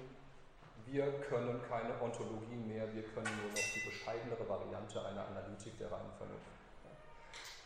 [0.88, 5.92] Wir können keine Ontologie mehr, wir können nur noch die bescheidenere Variante einer Analytik der
[5.92, 6.50] reinen Vernunft.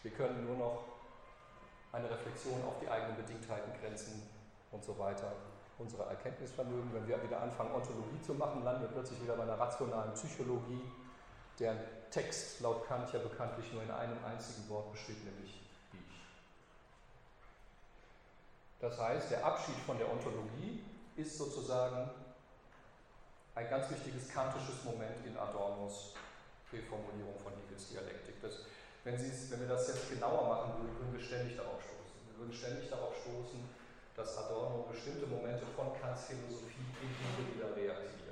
[0.03, 0.84] Wir können nur noch
[1.91, 4.23] eine Reflexion auf die eigenen Bedingtheiten, Grenzen
[4.71, 5.32] und so weiter,
[5.80, 6.93] unsere Erkenntnisvermögen.
[6.93, 10.84] Wenn wir wieder anfangen, Ontologie zu machen, landen wir plötzlich wieder bei einer rationalen Psychologie,
[11.60, 11.80] deren
[12.12, 15.62] Text laut Kant ja bekanntlich nur in einem einzigen Wort besteht, nämlich
[15.93, 16.00] ich.
[18.80, 20.84] Das heißt, der Abschied von der Ontologie
[21.15, 22.10] ist sozusagen
[23.56, 26.13] ein ganz wichtiges kantisches Moment in Adornos
[26.72, 28.39] Reformulierung von Hegels Dialektik.
[28.41, 28.65] Das,
[29.04, 32.17] wenn, wenn wir das jetzt genauer machen würden, würden wir ständig darauf stoßen.
[32.28, 33.60] Wir würden ständig darauf stoßen,
[34.15, 38.26] dass Adorno bestimmte Momente von Kants Philosophie in Hegel wieder reaktiviert.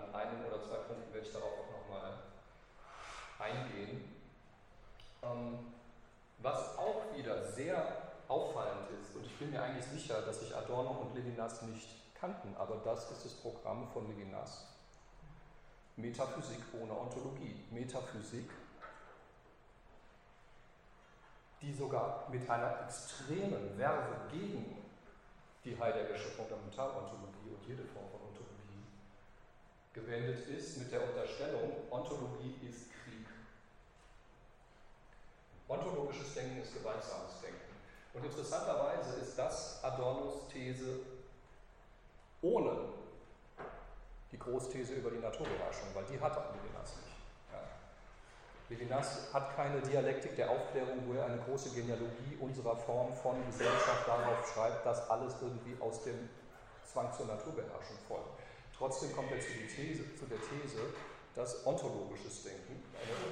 [0.00, 2.12] An einem oder zwei Punkten werde ich darauf auch nochmal
[3.38, 4.14] eingehen.
[5.22, 5.72] Ähm,
[6.38, 7.84] was auch wieder sehr
[8.28, 12.54] auffallend ist, und ich bin mir eigentlich sicher, dass sich Adorno und Levinas nicht kannten,
[12.56, 14.66] aber das ist das Programm von Levinas.
[15.96, 17.56] Metaphysik ohne Ontologie.
[17.70, 18.50] Metaphysik,
[21.60, 24.76] die sogar mit einer extremen Werbe gegen
[25.64, 28.59] die Heideggersche Fundamentalontologie und jede Form von Ontologie
[29.92, 33.26] gewendet ist mit der Unterstellung, Ontologie ist Krieg.
[35.68, 37.58] Ontologisches Denken ist gewaltsames Denken.
[38.14, 41.00] Und interessanterweise ist das Adornos These
[42.42, 42.88] ohne
[44.32, 47.16] die Großthese über die Naturbeherrschung, weil die hat Levinas nicht.
[47.52, 47.58] Ja.
[48.68, 54.06] Levinas hat keine Dialektik der Aufklärung, wo er eine große Genealogie unserer Form von Gesellschaft
[54.06, 56.28] darauf schreibt, dass alles irgendwie aus dem
[56.84, 58.40] Zwang zur Naturbeherrschung folgt.
[58.80, 60.80] Trotzdem kommt er zu, These, zu der These,
[61.34, 62.82] dass ontologisches Denken,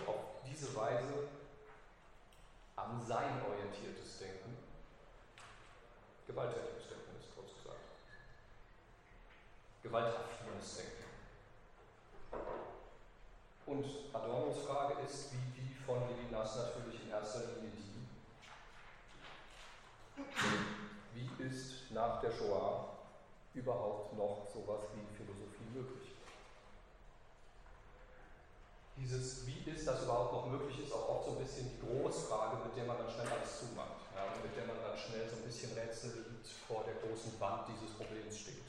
[0.06, 1.26] auf diese Weise
[2.76, 4.58] am Sein orientiertes Denken,
[6.26, 7.80] gewalttätiges Denken ist, kurz gesagt.
[9.82, 11.04] Gewaltaffines Denken.
[13.64, 18.06] Und Adornos Frage ist, wie die von Levinas natürlich in erster Linie die,
[21.14, 22.97] wie ist nach der Shoah
[23.54, 26.12] überhaupt noch sowas wie Philosophie möglich?
[28.96, 32.64] Dieses, wie ist das überhaupt noch möglich, ist auch oft so ein bisschen die Großfrage,
[32.64, 35.36] mit der man dann schnell alles zumacht ja, und mit der man dann schnell so
[35.36, 38.66] ein bisschen rätselnd vor der großen Wand dieses Problems steht.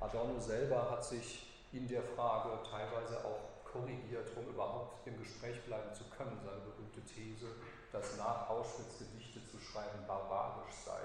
[0.00, 5.92] Adorno selber hat sich in der Frage teilweise auch korrigiert, um überhaupt im Gespräch bleiben
[5.94, 6.38] zu können.
[6.44, 7.46] Seine berühmte These,
[7.90, 11.02] dass nach Auschwitz Gedichte zu schreiben barbarisch sei,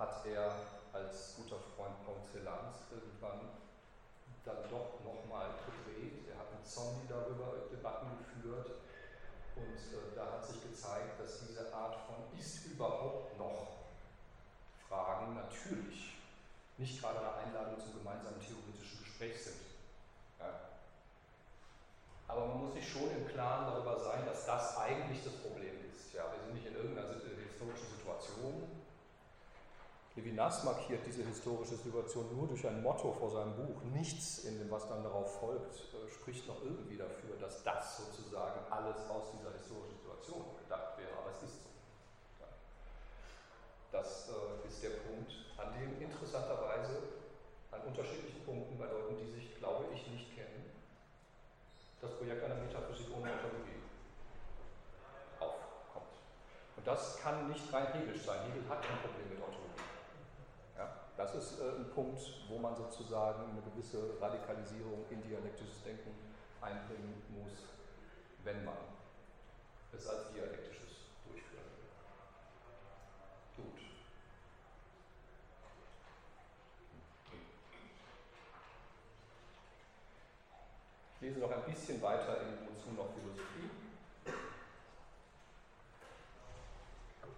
[0.00, 0.50] hat er
[0.92, 1.94] als guter Freund
[2.32, 3.52] Celan's irgendwann
[4.44, 6.24] dann doch nochmal gedreht.
[6.32, 8.80] Er hat mit Zombie darüber Debatten geführt
[9.56, 13.68] und äh, da hat sich gezeigt, dass diese Art von ist überhaupt noch
[14.88, 16.16] Fragen natürlich
[16.78, 19.60] nicht gerade eine Einladung zum gemeinsamen theoretischen Gespräch sind.
[22.26, 26.14] Aber man muss sich schon im Klaren darüber sein, dass das eigentlich das Problem ist.
[26.14, 28.79] Ja, wir sind nicht in irgendeiner historischen Situation.
[30.20, 33.82] Levinas markiert diese historische Situation nur durch ein Motto vor seinem Buch.
[33.94, 38.60] Nichts in dem, was dann darauf folgt, äh, spricht noch irgendwie dafür, dass das sozusagen
[38.70, 41.16] alles aus dieser historischen Situation gedacht wäre.
[41.16, 41.70] Aber es ist so.
[43.90, 47.02] Das äh, ist der Punkt, an dem interessanterweise
[47.70, 50.68] an unterschiedlichen Punkten bei Leuten, die sich, glaube ich, nicht kennen,
[52.02, 53.80] das Projekt einer Metaphysik ohne Ontologie
[55.40, 56.12] aufkommt.
[56.76, 58.42] Und das kann nicht rein hegelisch sein.
[58.42, 59.49] Hegel hat kein Problem mit Ontologie.
[61.32, 66.10] Das ist äh, ein Punkt, wo man sozusagen eine gewisse Radikalisierung in dialektisches Denken
[66.60, 67.68] einbringen muss,
[68.42, 68.74] wenn man
[69.92, 71.64] es als dialektisches durchführen
[73.56, 73.64] will.
[73.64, 73.80] Gut.
[81.14, 83.70] Ich lese noch ein bisschen weiter in Wozu noch Philosophie.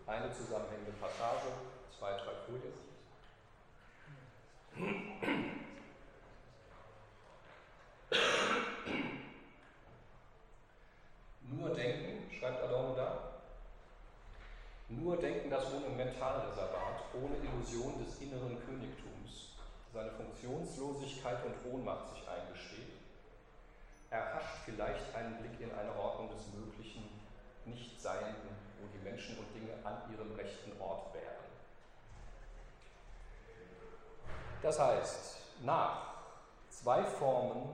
[0.06, 1.52] Eine zusammenhängende Passage,
[1.98, 2.92] zwei, drei Folien.
[11.42, 13.32] Nur denken, schreibt Adorno da,
[14.88, 19.56] nur denken das Monumentalreservat ohne Illusion des inneren Königtums
[19.92, 23.02] seine Funktionslosigkeit und Ohnmacht sich eingesteht
[24.12, 27.02] erhascht vielleicht einen Blick in eine Ordnung des Möglichen,
[27.64, 31.24] Nicht-Seienden, wo die Menschen und Dinge an ihrem rechten Ort wären.
[34.60, 36.14] Das heißt, nach
[36.68, 37.70] zwei Formen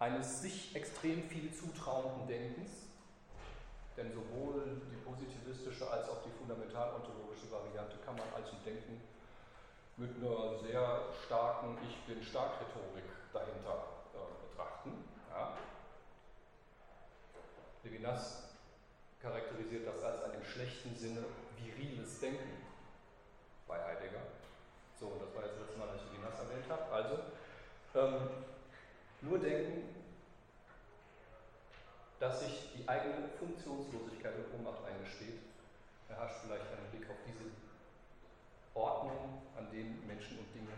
[0.00, 2.83] eines sich extrem viel zutrauenden Denkens,
[3.96, 9.00] denn sowohl die positivistische als auch die fundamentalontologische Variante kann man als Denken
[9.96, 15.04] mit einer sehr starken Ich bin stark Rhetorik dahinter äh, betrachten.
[15.30, 15.52] Ja?
[17.84, 18.42] Levinas
[19.22, 21.24] charakterisiert das als ein im schlechten Sinne
[21.56, 22.64] viriles Denken
[23.68, 24.22] bei Heidegger.
[24.98, 26.92] So, und das war jetzt das letzte Mal, dass ich Levinas erwähnt habe.
[26.92, 27.18] Also,
[27.94, 28.28] ähm,
[29.20, 29.93] nur denken,
[32.24, 35.40] dass sich die eigene Funktionslosigkeit und Ohnmacht eingesteht,
[36.08, 37.44] erhascht vielleicht einen Blick auf diese
[38.74, 40.72] Ordnung, an denen Menschen und Dinge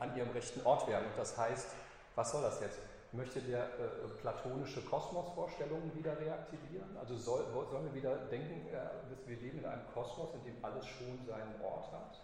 [0.00, 1.06] an ihrem rechten Ort werden.
[1.06, 1.68] Und das heißt,
[2.16, 2.80] was soll das jetzt?
[3.12, 6.96] möchte der äh, platonische Kosmosvorstellungen wieder reaktivieren?
[6.98, 8.72] Also soll, sollen wir wieder denken, äh,
[9.08, 12.18] dass wir leben in einem Kosmos, in dem alles schon seinen Ort hat?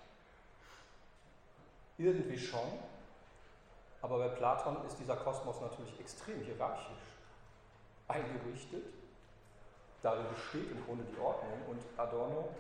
[1.97, 2.81] Irgendwie schon,
[4.03, 7.19] aber bei Platon ist dieser Kosmos natürlich extrem hierarchisch.
[8.11, 8.85] Eingerichtet.
[10.03, 12.55] Darin besteht im Grunde die Ordnung und Adorno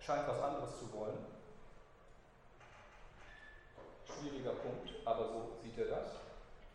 [0.00, 1.18] scheint was anderes zu wollen.
[4.06, 6.10] Schwieriger Punkt, aber so sieht er das.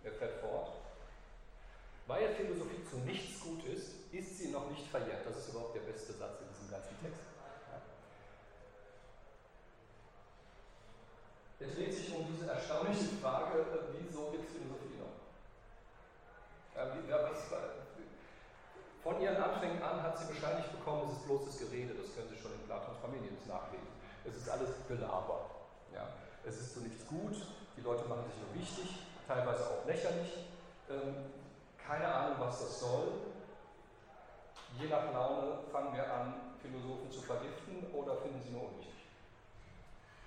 [0.04, 0.72] Er fährt fort.
[2.08, 5.26] Weil Philosophie zu nichts gut ist, ist sie noch nicht verjährt.
[5.26, 7.22] Das ist überhaupt der beste Satz in diesem ganzen Text.
[11.62, 15.14] Er dreht sich um diese erstaunliche Frage, äh, wieso gibt es Philosophie noch?
[16.71, 16.71] Ja, wie, ja, was,
[19.04, 22.38] von ihren Anfängen an hat sie bescheinigt bekommen, es ist bloßes Gerede, das können Sie
[22.38, 23.88] schon in Platons Familien nachlesen.
[24.24, 25.50] Es ist alles Gelaber.
[25.94, 26.08] Ja.
[26.46, 27.36] Es ist zu nichts gut,
[27.76, 30.46] die Leute machen sich nur wichtig, teilweise auch lächerlich.
[30.89, 31.34] Ähm,
[31.78, 33.12] keine Ahnung, was das soll.
[34.80, 39.06] Je nach Laune fangen wir an, Philosophen zu vergiften oder finden sie nur unwichtig.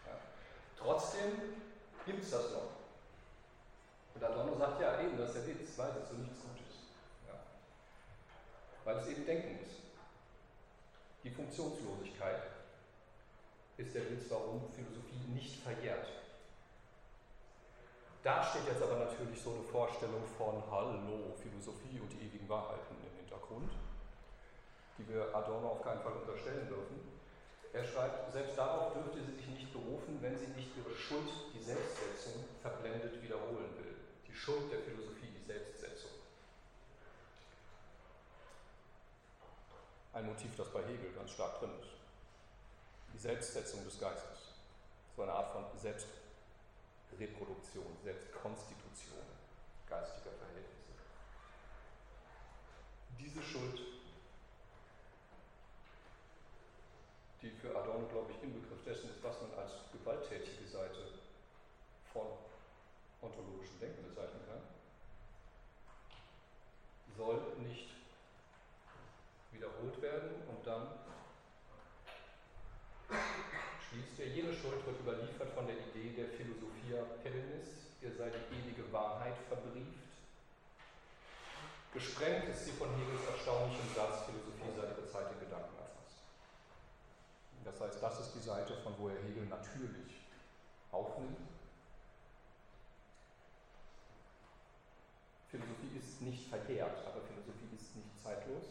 [0.05, 0.19] Ja.
[0.77, 1.31] Trotzdem
[2.05, 2.84] gibt es das noch.
[4.15, 6.95] Und Adorno sagt, ja eben, das ist der Witz, weil es so nichts Gutes.
[7.27, 7.35] Ja.
[8.85, 9.81] Weil es eben Denken ist.
[11.25, 12.43] Die Funktionslosigkeit
[13.77, 16.07] ist der Witz, warum Philosophie nicht verjährt.
[18.23, 22.97] Da steht jetzt aber natürlich so eine Vorstellung von Hallo, Philosophie und die ewigen Wahrheiten
[23.05, 23.73] im Hintergrund,
[24.97, 27.01] die wir Adorno auf keinen Fall unterstellen dürfen.
[27.73, 31.61] Er schreibt, selbst darauf dürfte sie sich nicht berufen, wenn sie nicht ihre Schuld, die
[31.61, 33.94] Selbstsetzung, verblendet wiederholen will.
[34.35, 36.11] Die Schuld der Philosophie, die Selbstsetzung.
[40.13, 41.91] Ein Motiv, das bei Hegel ganz stark drin ist.
[43.13, 44.55] Die Selbstsetzung des Geistes.
[45.15, 46.09] So eine Art von Selbst
[47.17, 49.23] Reproduktion, Selbstkonstitution
[49.89, 50.99] geistiger Verhältnisse.
[53.21, 53.81] Diese Schuld,
[57.41, 61.21] die für Adorno, glaube ich, Inbegriff dessen ist, was man als gewalttätige Seite
[62.13, 62.27] von
[63.25, 64.63] ontologischem Denken bezeichnen kann,
[67.17, 67.91] soll nicht
[69.53, 70.89] wiederholt werden und dann
[73.89, 77.69] schließt er, jede Schuld wird überliefert von der Idee der Philosophia Hellenis,
[78.03, 80.05] ihr sei die ewige Wahrheit verbrieft.
[81.93, 86.19] Gesprengt ist sie von Hegels erstaunlichem Satz, Philosophie sei ihre Zeit in Gedanken erfasst.
[87.65, 90.21] Das heißt, das ist die Seite, von wo er Hegel natürlich
[90.91, 91.39] aufnimmt.
[95.51, 98.65] Philosophie ist nicht verkehrt, aber Philosophie ist nicht zeitlos.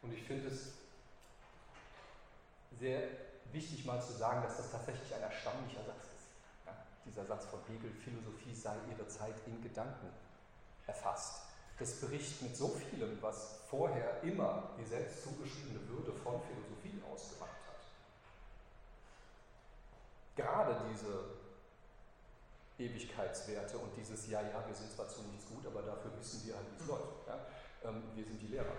[0.00, 0.72] Und ich finde es
[2.78, 3.02] sehr
[3.52, 6.66] wichtig mal zu sagen, dass das tatsächlich ein erstaunlicher Satz ist.
[6.66, 10.08] Ja, dieser Satz von Hegel, Philosophie sei ihre Zeit in Gedanken
[10.86, 11.42] erfasst.
[11.78, 17.50] Das bricht mit so vielem, was vorher immer die selbst zugeschriebene Würde von Philosophie ausgemacht
[17.50, 17.80] hat.
[20.36, 21.41] Gerade diese
[22.82, 26.56] Ewigkeitswerte und dieses Ja, ja, wir sind zwar zu nichts gut, aber dafür wissen wir
[26.56, 27.26] halt, wie es läuft.
[27.26, 27.46] Ja?
[27.84, 28.74] Ähm, wir sind die Lehrer.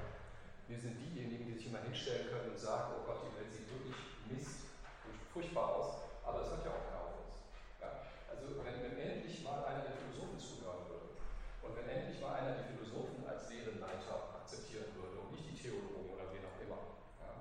[0.68, 3.68] Wir sind diejenigen, die sich immer hinstellen können und sagen, oh Gott, die Welt sieht
[3.68, 4.00] wirklich
[4.32, 4.72] Mist
[5.08, 5.88] und furchtbar aus,
[6.24, 7.36] aber es hört ja auch keiner auf uns.
[7.80, 8.08] Ja?
[8.32, 11.20] Also wenn, wenn, endlich mal einer der Philosophen zuhören würde
[11.64, 16.16] und wenn endlich mal einer die Philosophen als Seelenleiter akzeptieren würde und nicht die Theologen
[16.16, 16.80] oder wen auch immer,
[17.20, 17.32] ja?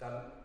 [0.00, 0.37] dann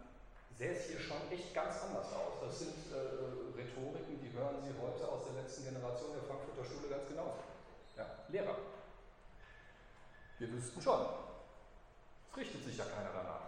[0.57, 2.33] sähe es hier schon echt ganz anders aus.
[2.41, 6.89] Das sind äh, Rhetoriken, die hören Sie heute aus der letzten Generation der Frankfurter Schule
[6.89, 7.43] ganz genauso.
[7.97, 8.05] Ja?
[8.29, 8.55] Lehrer.
[10.39, 11.05] Wir wüssten schon,
[12.29, 13.41] es richtet sich ja keiner danach.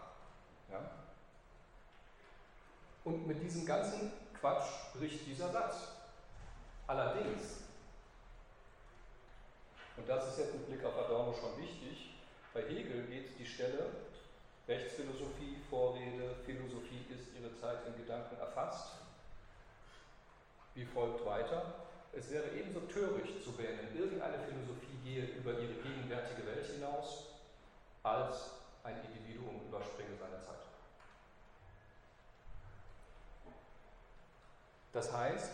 [0.71, 0.91] Ja?
[3.03, 5.75] Und mit diesem ganzen Quatsch bricht dieser Satz.
[6.87, 7.63] Allerdings,
[9.97, 12.15] und das ist jetzt mit Blick auf Adorno schon wichtig,
[12.53, 13.89] bei Hegel geht die Stelle
[14.67, 18.93] Rechtsphilosophie, Vorrede, Philosophie ist ihre Zeit in Gedanken erfasst.
[20.73, 21.85] Wie folgt weiter?
[22.13, 27.25] Es wäre ebenso töricht zu wählen, irgendeine Philosophie gehe über ihre gegenwärtige Welt hinaus,
[28.01, 28.51] als
[28.83, 30.55] ein Individuum überspringe seine Zeit.
[34.93, 35.51] Das heißt,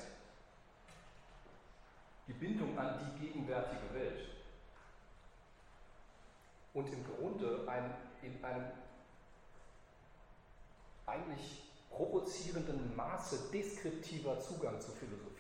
[2.28, 4.22] die Bindung an die gegenwärtige Welt
[6.74, 8.72] und im Grunde ein, in einem
[11.12, 15.32] eigentlich provozierenden Maße deskriptiver Zugang zur Philosophie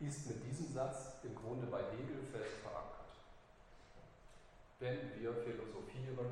[0.00, 3.06] ist mit diesem Satz im Grunde bei Hegel fest verankert.
[4.78, 6.28] Wenn wir philosophieren,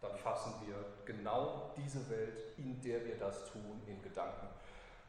[0.00, 4.46] dann fassen wir genau diese Welt, in der wir das tun, in Gedanken.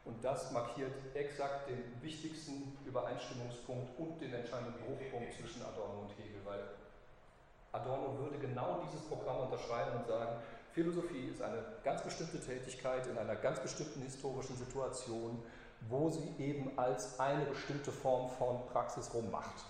[0.04, 6.40] Und das markiert exakt den wichtigsten Übereinstimmungspunkt und den entscheidenden Bruchpunkt zwischen Adorno und Hegel,
[6.44, 6.60] weil
[7.76, 10.36] Adorno würde genau dieses Programm unterschreiben und sagen,
[10.72, 15.42] Philosophie ist eine ganz bestimmte Tätigkeit in einer ganz bestimmten historischen Situation
[15.88, 19.64] wo sie eben als eine bestimmte Form von Praxis rummacht.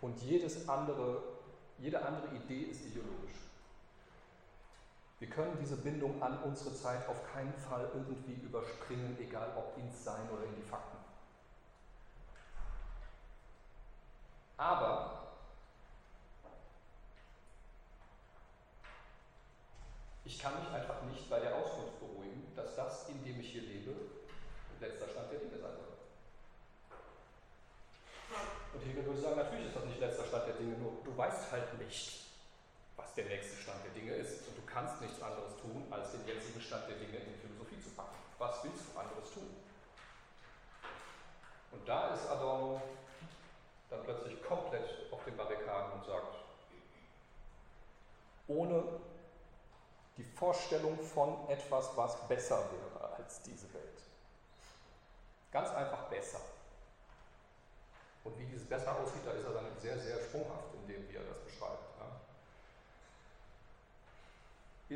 [0.00, 1.22] Und jedes andere,
[1.78, 3.34] jede andere Idee ist ideologisch.
[5.18, 10.04] Wir können diese Bindung an unsere Zeit auf keinen Fall irgendwie überspringen, egal ob ins
[10.04, 10.96] Sein oder in die Fakten.
[14.56, 15.27] Aber
[20.28, 23.62] ich kann mich einfach nicht bei der Auskunft beruhigen, dass das, in dem ich hier
[23.62, 23.96] lebe,
[24.78, 25.96] letzter Stand der Dinge sein soll.
[28.74, 31.50] Und Hegel würde sagen, natürlich ist das nicht letzter Stand der Dinge, nur du weißt
[31.50, 32.26] halt nicht,
[32.96, 34.46] was der nächste Stand der Dinge ist.
[34.46, 37.88] Und du kannst nichts anderes tun, als den jetzigen Stand der Dinge in Philosophie zu
[37.96, 38.18] packen.
[38.36, 39.48] Was willst du anderes tun?
[41.72, 42.82] Und da ist Adorno
[43.88, 46.36] dann plötzlich komplett auf den Barrikaden und sagt,
[48.46, 48.84] ohne
[50.18, 54.02] die Vorstellung von etwas, was besser wäre als diese Welt.
[55.52, 56.40] Ganz einfach besser.
[58.24, 61.14] Und wie dieses besser aussieht, da ist er dann sehr, sehr sprunghaft in dem, wie
[61.14, 61.98] er das beschreibt.
[61.98, 62.20] Ja.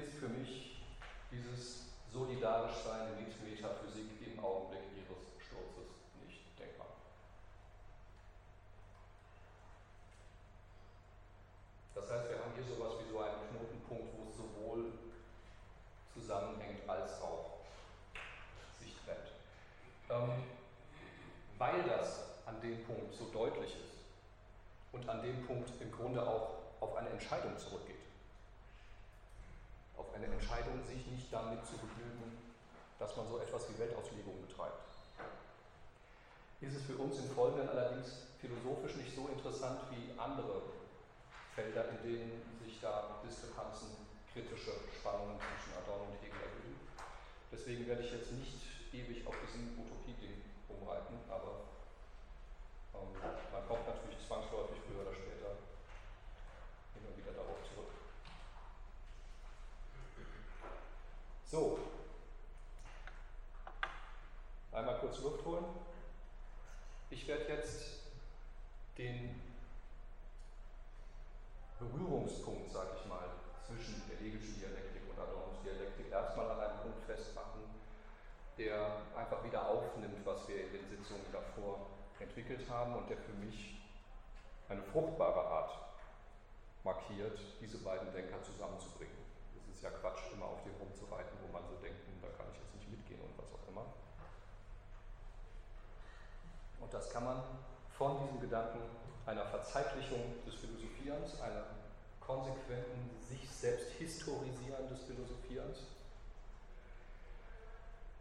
[0.00, 0.82] Ist für mich
[1.30, 5.88] dieses Solidarischsein mit Metaphysik im Augenblick ihres Sturzes
[6.26, 6.88] nicht denkbar.
[11.94, 14.92] Das heißt, wir haben hier sowas wie so einen Knotenpunkt, wo es sowohl
[16.12, 17.60] zusammenhängt als auch
[18.78, 19.32] sich trennt.
[20.22, 20.30] Ähm,
[21.58, 24.02] weil das an dem Punkt so deutlich ist
[24.92, 28.02] und an dem Punkt im Grunde auch auf eine Entscheidung zurückgeht.
[29.96, 32.38] Auf eine Entscheidung, sich nicht damit zu begnügen,
[32.98, 34.82] dass man so etwas wie Weltauslegung betreibt.
[36.60, 40.62] Ist es für uns im Folgenden allerdings philosophisch nicht so interessant wie andere
[41.54, 43.88] Felder, in denen sich da Diskrepanzen,
[44.32, 46.78] kritische Spannungen zwischen Adorno und Hegel erhöhen.
[47.50, 51.64] Deswegen werde ich jetzt nicht ewig auf diesem Utopie-Ding rumreiten, aber
[52.94, 53.12] ähm,
[53.52, 55.56] man kommt natürlich zwangsläufig früher oder später
[56.94, 57.92] immer wieder darauf zurück.
[61.44, 61.78] So,
[64.72, 65.64] einmal kurz Luft holen.
[67.10, 68.00] Ich werde jetzt
[68.96, 69.40] den
[71.78, 73.28] Berührungspunkt, sage ich mal,
[73.66, 77.81] zwischen der Hegelischen Dialektik und Adornos Dialektik erstmal an einem Punkt festmachen,
[78.58, 81.86] der einfach wieder aufnimmt, was wir in den Sitzungen davor
[82.20, 83.80] entwickelt haben und der für mich
[84.68, 85.72] eine fruchtbare Art
[86.84, 89.16] markiert, diese beiden Denker zusammenzubringen.
[89.56, 92.46] Es ist ja Quatsch, immer auf dem rumzureiten, wo man so denkt, hm, da kann
[92.52, 93.86] ich jetzt nicht mitgehen und was auch immer.
[96.80, 97.42] Und das kann man
[97.96, 98.80] von diesem Gedanken
[99.26, 101.66] einer Verzeitlichung des Philosophierens, einer
[102.20, 105.78] konsequenten, sich selbst historisieren des Philosophierens,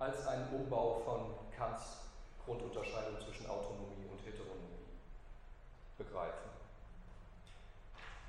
[0.01, 1.97] als einen Umbau von Kants
[2.43, 4.81] Grundunterscheidung zwischen Autonomie und Heteronomie
[5.97, 6.49] begreifen.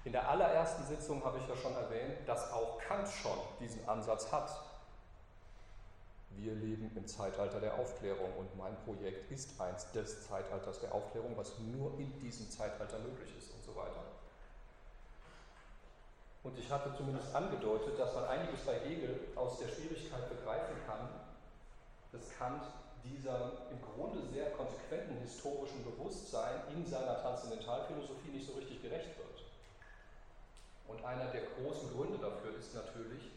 [0.05, 4.31] In der allerersten Sitzung habe ich ja schon erwähnt, dass auch Kant schon diesen Ansatz
[4.31, 4.51] hat.
[6.37, 11.37] Wir leben im Zeitalter der Aufklärung und mein Projekt ist eins des Zeitalters der Aufklärung,
[11.37, 14.03] was nur in diesem Zeitalter möglich ist und so weiter.
[16.43, 21.09] Und ich hatte zumindest angedeutet, dass man einiges bei Hegel aus der Schwierigkeit begreifen kann,
[22.13, 22.63] dass Kant
[23.03, 29.43] dieser im Grunde sehr konsequenten historischen Bewusstsein in seiner Transzendentalphilosophie nicht so richtig gerecht wird.
[30.87, 33.33] Und einer der großen Gründe dafür ist natürlich,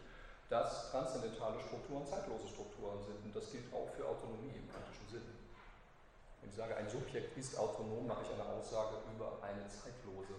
[0.50, 3.18] dass transzendentale Strukturen zeitlose Strukturen sind.
[3.24, 5.26] Und das gilt auch für Autonomie im kantischen Sinn.
[6.42, 10.36] Wenn ich sage, ein Subjekt ist autonom, mache ich eine Aussage über eine zeitlose,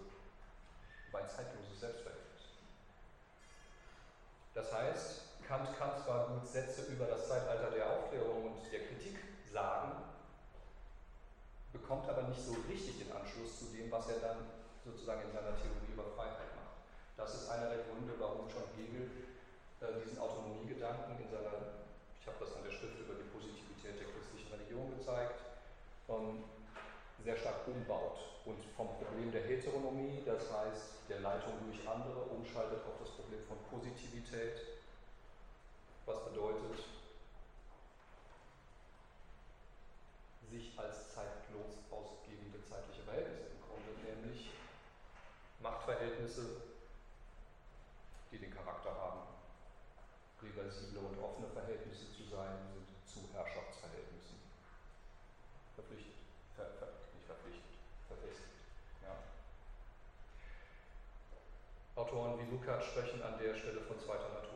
[1.08, 2.25] über ein zeitloses Selbstverhältnis.
[4.56, 9.20] Das heißt, Kant kann zwar gut Sätze über das Zeitalter der Aufklärung und der Kritik
[9.52, 9.92] sagen,
[11.76, 14.48] bekommt aber nicht so richtig den Anschluss zu dem, was er dann
[14.82, 16.72] sozusagen in seiner Theorie über Freiheit macht.
[17.20, 19.28] Das ist einer der Gründe, warum schon Hegel
[19.84, 21.84] äh, diesen Autonomiegedanken in seiner,
[22.16, 25.36] ich habe das an der Schrift über die Positivität der christlichen Religion gezeigt,
[26.08, 26.48] ähm,
[27.26, 32.78] sehr stark umbaut und vom Problem der Heteronomie, das heißt der Leitung durch andere, umschaltet
[32.86, 34.62] auf das Problem von Positivität
[36.06, 36.84] was bedeutet,
[40.48, 44.50] sich als zeitlos ausgebende zeitliche Verhältnisse im Grunde, nämlich
[45.58, 46.62] Machtverhältnisse,
[48.30, 49.22] die den Charakter haben,
[50.40, 54.46] reversible und offene Verhältnisse zu sein, sind zu Herrschaftsverhältnissen
[55.76, 56.16] verpflichtet,
[56.56, 57.76] ver, ver, nicht verpflichtet,
[58.08, 58.56] verfestigt.
[59.04, 59.14] Ja.
[61.94, 64.46] Autoren wie Lukács sprechen an der Stelle von zweiter Natur.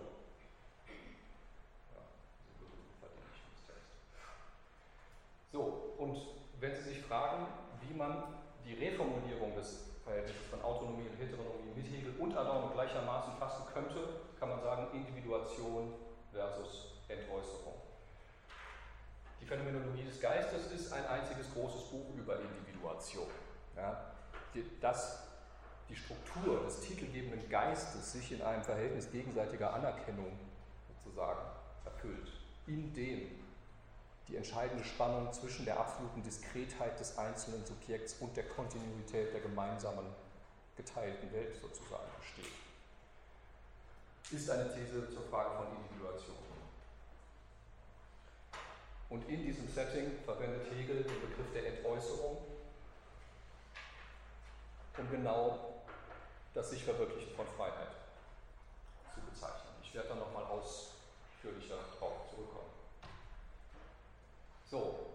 [6.60, 7.46] wenn Sie sich fragen,
[7.80, 8.22] wie man
[8.64, 14.20] die Reformulierung des Verhältnisses von Autonomie und Heteronomie mit Hegel und Adorno gleichermaßen fassen könnte,
[14.38, 15.94] kann man sagen Individuation
[16.32, 17.80] versus Entäußerung.
[19.40, 23.26] Die Phänomenologie des Geistes ist ein einziges großes Buch über Individuation.
[23.74, 24.12] Ja,
[24.80, 25.29] dass
[25.90, 30.32] die Struktur des titelgebenden Geistes sich in einem Verhältnis gegenseitiger Anerkennung
[30.88, 31.40] sozusagen
[31.84, 32.30] erfüllt,
[32.66, 33.40] in dem
[34.28, 40.06] die entscheidende Spannung zwischen der absoluten Diskretheit des einzelnen Subjekts und der Kontinuität der gemeinsamen
[40.76, 42.52] geteilten Welt sozusagen besteht,
[44.30, 46.36] ist eine These zur Frage von Individuation.
[49.08, 52.38] Und in diesem Setting verwendet Hegel den Begriff der Entäußerung,
[55.00, 55.82] um genau
[56.52, 57.92] das sich verwirklichen von Freiheit
[59.14, 59.72] zu bezeichnen.
[59.82, 62.70] Ich werde da nochmal ausführlicher darauf zurückkommen.
[64.66, 65.06] So,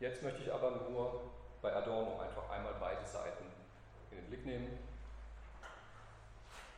[0.00, 1.30] jetzt möchte ich aber nur
[1.60, 3.44] bei Adorno einfach einmal beide Seiten
[4.10, 4.78] in den Blick nehmen.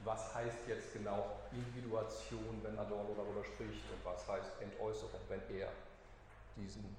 [0.05, 5.69] Was heißt jetzt genau Individuation, wenn Adorno darüber spricht, und was heißt Entäußerung, wenn er
[6.57, 6.97] diesen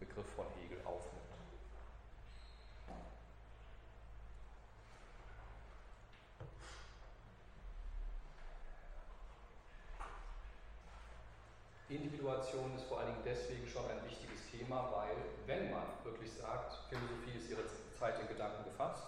[0.00, 1.27] Begriff von Hegel aufnimmt?
[11.88, 15.16] Individuation ist vor allen Dingen deswegen schon ein wichtiges Thema, weil
[15.46, 17.64] wenn man wirklich sagt, Philosophie ist ihre
[17.98, 19.04] Zeit in Gedanken gefasst,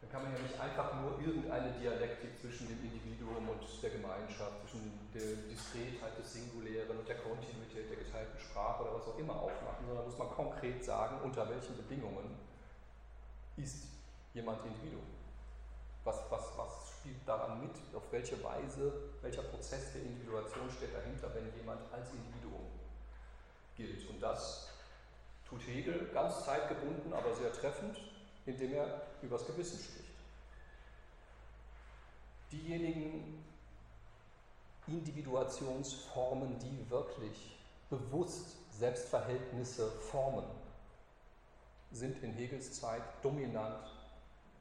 [0.00, 4.60] dann kann man ja nicht einfach nur irgendeine Dialektik zwischen dem Individuum und der Gemeinschaft,
[4.62, 9.34] zwischen der Diskretheit des Singulären und der Kontinuität der geteilten Sprache oder was auch immer
[9.34, 12.38] aufmachen, sondern muss man konkret sagen, unter welchen Bedingungen
[13.56, 13.86] ist
[14.34, 15.06] jemand Individuum.
[16.04, 18.92] Was, was, was spielt daran mit, auf welche Weise,
[19.22, 22.66] welcher Prozess der Individuation steht dahinter, wenn jemand als Individuum
[23.76, 24.10] gilt.
[24.10, 24.70] Und das
[25.48, 27.96] tut Hegel ganz zeitgebunden, aber sehr treffend,
[28.44, 30.10] indem er übers Gewissen spricht.
[32.50, 33.44] Diejenigen
[34.88, 37.56] Individuationsformen, die wirklich
[37.88, 40.44] bewusst Selbstverhältnisse formen,
[41.92, 43.86] sind in Hegels Zeit dominant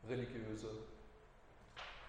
[0.08, 0.70] religiöse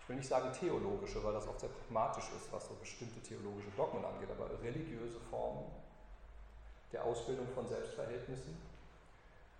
[0.07, 3.71] ich will nicht sagen theologische, weil das oft sehr pragmatisch ist, was so bestimmte theologische
[3.77, 5.67] Dogmen angeht, aber religiöse Formen
[6.93, 8.57] der Ausbildung von Selbstverhältnissen,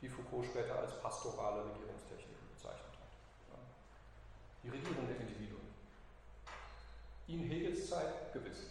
[0.01, 3.59] die Foucault später als pastorale Regierungstechniken bezeichnet hat.
[4.63, 5.67] Die Regierung der Individuen.
[7.27, 8.71] In Hegels Zeit gewiss.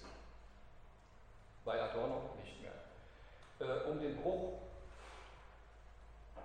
[1.65, 2.71] Bei Adorno nicht mehr.
[3.59, 4.59] Äh, um den Bruch,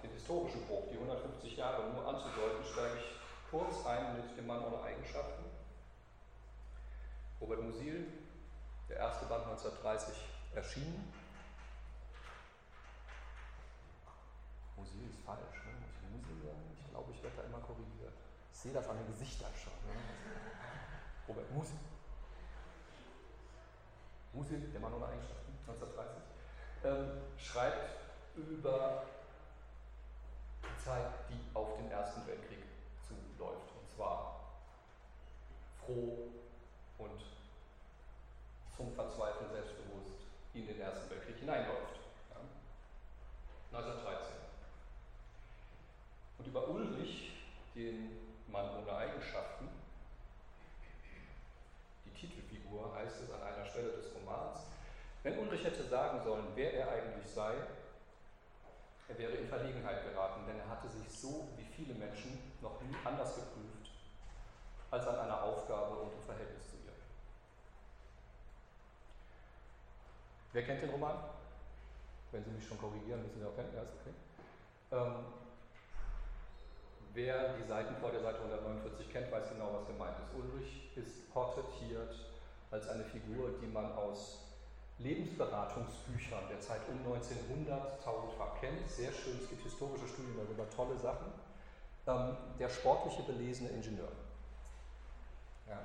[0.02, 3.19] den historischen Bruch, die 150 Jahre nur anzudeuten, steige ich
[3.50, 5.44] kurz ein mit dem Mann ohne Eigenschaften.
[7.40, 8.06] Robert Musil,
[8.88, 10.14] der erste Band 1930
[10.54, 11.12] erschienen.
[14.76, 15.72] Musil ist falsch, ne?
[15.80, 16.76] muss ich Musil sagen?
[16.78, 18.14] Ich glaube, ich werde da immer korrigiert.
[18.52, 19.72] Ich sehe das an den Gesichtern schon.
[19.72, 19.98] Ne?
[21.26, 21.78] Robert Musil.
[24.32, 26.22] Musil, der Mann ohne Eigenschaften, 1930,
[26.84, 27.98] ähm, schreibt
[28.36, 29.06] über
[30.62, 32.69] die Zeit, die auf den Ersten Weltkrieg
[33.40, 33.72] läuft.
[33.74, 34.40] Und zwar
[35.84, 36.28] froh
[36.98, 37.20] und
[38.76, 40.20] zum Verzweifeln selbstbewusst
[40.54, 41.98] in den Ersten Weltkrieg hineinläuft.
[42.30, 43.78] Ja.
[43.78, 44.34] 1913.
[46.38, 47.32] Und über Ulrich,
[47.74, 48.16] den
[48.48, 49.68] Mann ohne Eigenschaften,
[52.04, 54.60] die Titelfigur, heißt es an einer Stelle des Romans,
[55.22, 57.54] wenn Ulrich hätte sagen sollen, wer er eigentlich sei,
[59.10, 62.94] er wäre in Verlegenheit geraten, denn er hatte sich so wie viele Menschen noch nie
[63.04, 63.90] anders geprüft
[64.90, 66.92] als an einer Aufgabe und im Verhältnis zu ihr.
[70.52, 71.16] Wer kennt den Roman?
[72.32, 73.74] Wenn Sie mich schon korrigieren, müssen Sie auch kennen.
[73.74, 74.14] Ja, ist okay.
[74.92, 75.24] Ähm,
[77.12, 80.34] wer die Seiten vor der Seite 149 kennt, weiß genau, was gemeint ist.
[80.38, 82.14] Ulrich ist porträtiert
[82.70, 84.49] als eine Figur, die man aus
[85.02, 88.88] Lebensberatungsbüchern der Zeit um 1900 tausendfach kennt.
[88.88, 91.32] Sehr schön, es gibt historische Studien darüber, tolle Sachen.
[92.06, 94.12] Ähm, der sportliche, belesene Ingenieur.
[95.68, 95.78] Ja.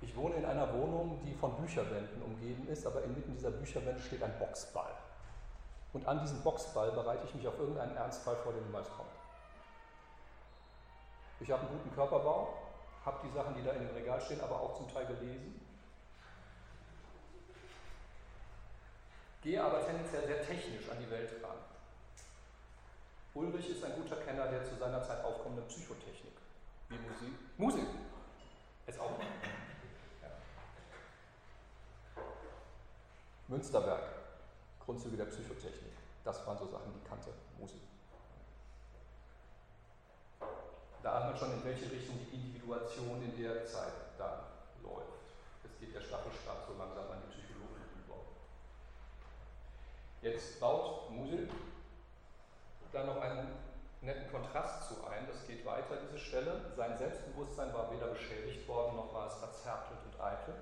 [0.00, 4.22] Ich wohne in einer Wohnung, die von Bücherwänden umgeben ist, aber inmitten dieser Bücherwände steht
[4.22, 4.92] ein Boxball.
[5.92, 9.08] Und an diesem Boxball bereite ich mich auf irgendeinen Ernstfall vor, der niemals kommt.
[11.40, 12.54] Ich habe einen guten Körperbau,
[13.04, 15.67] habe die Sachen, die da in dem Regal stehen, aber auch zum Teil gelesen
[19.48, 21.56] gehe aber tendenziell sehr technisch an die Welt ran.
[23.32, 26.36] Ulrich ist ein guter Kenner der zu seiner Zeit aufkommenden Psychotechnik,
[26.90, 27.32] wie Musik.
[27.56, 27.88] Musik
[28.86, 29.18] ist auch.
[30.20, 30.28] Ja.
[33.46, 34.02] Münsterberg,
[34.84, 35.92] Grundzüge der Psychotechnik.
[36.24, 37.80] Das waren so Sachen, die kannte Musil.
[41.02, 44.40] Da hat man schon, in welche Richtung die Individuation in der Zeit dann
[44.82, 45.24] läuft.
[45.64, 47.27] Es geht der Staffelstab so langsam an die.
[50.22, 51.48] Jetzt baut Musil
[52.92, 53.48] dann noch einen
[54.00, 55.26] netten Kontrast zu ein.
[55.26, 56.72] Das geht weiter, diese Stelle.
[56.76, 60.54] Sein Selbstbewusstsein war weder beschädigt worden, noch war es verzerrt und eitel.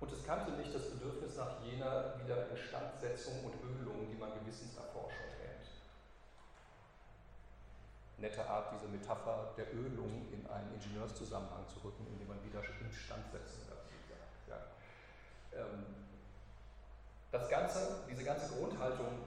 [0.00, 5.68] Und es kannte nicht das Bedürfnis nach jener Wiederinstandsetzung und Ölung, die man Gewissenserforschung nennt.
[8.16, 13.60] Nette Art, diese Metapher der Ölung in einen Ingenieurszusammenhang zu rücken, indem man wieder Instandsetzung
[13.68, 14.48] dazu sagt.
[14.48, 15.60] Ja.
[15.60, 16.09] Ähm,
[17.32, 19.18] das Ganze, diese ganze Grundhaltung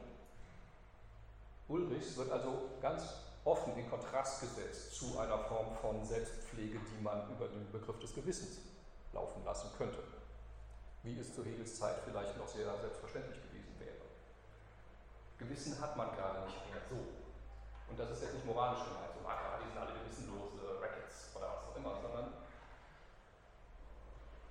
[1.67, 3.03] Ulrichs wird also ganz
[3.45, 8.13] offen in Kontrast gesetzt zu einer Form von Selbstpflege, die man über den Begriff des
[8.13, 8.59] Gewissens
[9.13, 9.99] laufen lassen könnte
[11.03, 14.07] wie es zu Hegels Zeit vielleicht noch sehr selbstverständlich gewesen wäre.
[15.37, 16.95] Gewissen hat man gerade nicht mehr so.
[17.89, 21.59] Und das ist jetzt nicht moralisch gemeint, so, ah, die sind alle gewissenlose Rackets oder
[21.59, 22.33] was auch immer, sondern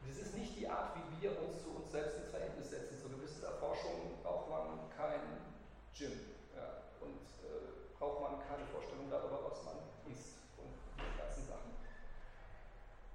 [0.06, 3.00] das ist nicht die Art, wie wir uns zu uns selbst ins Verhältnis setzen.
[3.00, 5.56] Zur Gewissenserforschung braucht man kein
[6.02, 9.78] Gym ja, und äh, braucht man keine Vorstellung darüber, was man
[10.10, 11.70] isst und diese ganzen Sachen.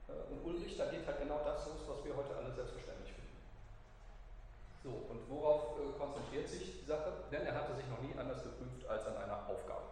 [0.07, 3.07] Äh, und Ulrich, da geht halt genau das los, was wir heute alle selbstverständlich
[4.87, 7.11] so, und worauf äh, konzentriert sich die Sache?
[7.29, 9.83] Denn er hatte sich noch nie anders geprüft als an einer Aufgabe.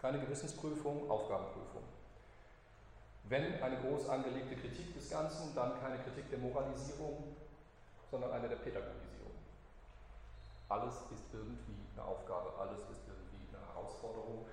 [0.00, 1.82] Keine Gewissensprüfung, Aufgabenprüfung.
[3.28, 7.36] Wenn eine groß angelegte Kritik des Ganzen, dann keine Kritik der Moralisierung,
[8.10, 9.11] sondern eine der Pädagogisierung.
[10.68, 14.46] Alles ist irgendwie eine Aufgabe, alles ist irgendwie eine Herausforderung.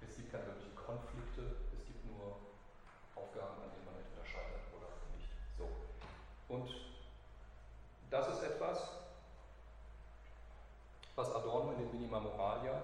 [0.00, 2.36] Es gibt keine wirklichen Konflikte, es gibt nur
[3.14, 5.30] Aufgaben, an denen man entweder scheitert oder nicht.
[5.56, 5.68] So.
[6.48, 6.68] Und
[8.10, 9.00] das ist etwas,
[11.14, 12.82] was Adorno in den Minima Moralia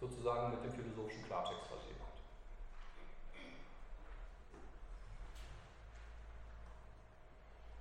[0.00, 2.18] sozusagen mit dem philosophischen Klartext versehen hat.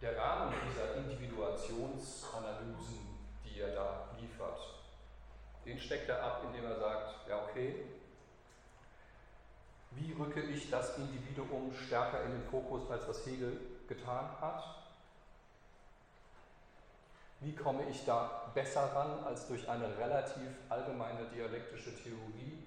[0.02, 4.60] Der Rahmen dieser Individuationsanalysen, die er da liefert,
[5.66, 7.84] den steckt er ab, indem er sagt, ja okay,
[9.92, 14.64] wie rücke ich das Individuum stärker in den Fokus, als was Hegel getan hat?
[17.40, 22.62] Wie komme ich da besser ran als durch eine relativ allgemeine dialektische Theorie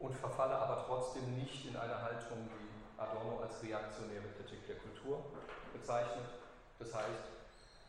[0.00, 5.24] und verfalle aber trotzdem nicht in eine Haltung, die Adorno als reaktionäre Kritik der Kultur
[5.72, 6.37] bezeichnet.
[6.78, 7.24] Das heißt,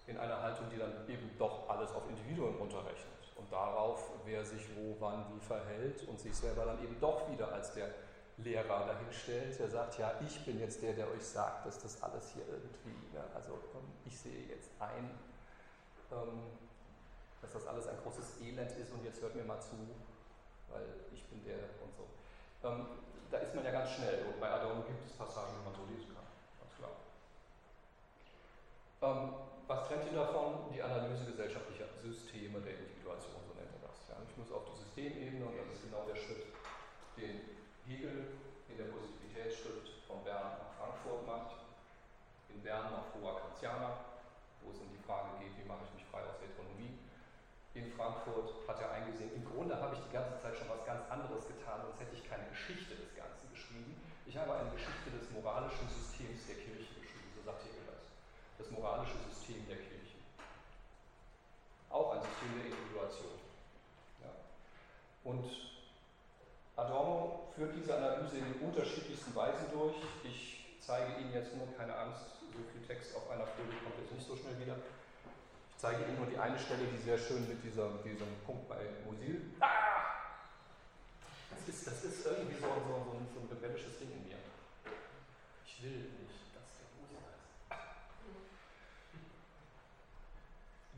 [0.07, 4.67] in einer Haltung, die dann eben doch alles auf Individuen runterrechnet und darauf, wer sich
[4.75, 7.89] wo, wann, wie verhält und sich selber dann eben doch wieder als der
[8.37, 12.33] Lehrer dahinstellt, der sagt, ja, ich bin jetzt der, der euch sagt, dass das alles
[12.33, 15.09] hier irgendwie, ne, also ähm, ich sehe jetzt ein,
[16.11, 16.43] ähm,
[17.41, 19.75] dass das alles ein großes Elend ist und jetzt hört mir mal zu,
[20.69, 22.07] weil ich bin der und so.
[22.67, 22.85] Ähm,
[23.29, 25.85] da ist man ja ganz schnell und bei Adorno gibt es Passagen, die man so
[25.93, 26.25] lesen kann,
[26.59, 26.91] ganz klar.
[29.01, 29.33] Ähm,
[29.69, 30.65] was trennt ihn davon?
[30.73, 34.09] Die Analyse gesellschaftlicher Systeme der Individuation, so nennt er das.
[34.09, 34.17] Ja.
[34.25, 36.49] Ich muss auf die Systemebene und das ist genau der Schritt,
[37.13, 37.53] den
[37.85, 38.33] Hegel
[38.65, 41.53] in der Positivitätsschrift von Bern nach Frankfurt macht.
[42.49, 44.09] In Bern nach Foa Kantiana,
[44.65, 46.97] wo es um die Frage geht, wie mache ich mich frei aus Heteronomie.
[47.77, 51.05] In Frankfurt hat er eingesehen, im Grunde habe ich die ganze Zeit schon was ganz
[51.13, 53.93] anderes getan, sonst hätte ich keine Geschichte des Ganzen geschrieben.
[54.25, 57.78] Ich habe eine Geschichte des moralischen Systems der Kirche geschrieben, so sagt Hegel
[58.59, 58.71] das.
[58.71, 60.17] Moralische System der Kirche.
[61.89, 63.39] Auch ein System der Individuation.
[64.21, 64.31] Ja.
[65.23, 65.45] Und
[66.75, 69.95] Adorno führt diese Analyse in den unterschiedlichsten Weisen durch.
[70.23, 74.13] Ich zeige Ihnen jetzt nur, keine Angst, so viel Text auf einer Folie kommt jetzt
[74.13, 74.75] nicht so schnell wieder.
[74.75, 78.77] Ich zeige Ihnen nur die eine Stelle, die sehr schön mit dieser, diesem Punkt bei
[79.05, 79.53] Musil.
[79.59, 79.99] Ah!
[81.51, 84.37] Das ist, das ist irgendwie so, so, so, ein, so ein rebellisches Ding in mir.
[85.65, 87.49] Ich will nicht, dass der Musil ist.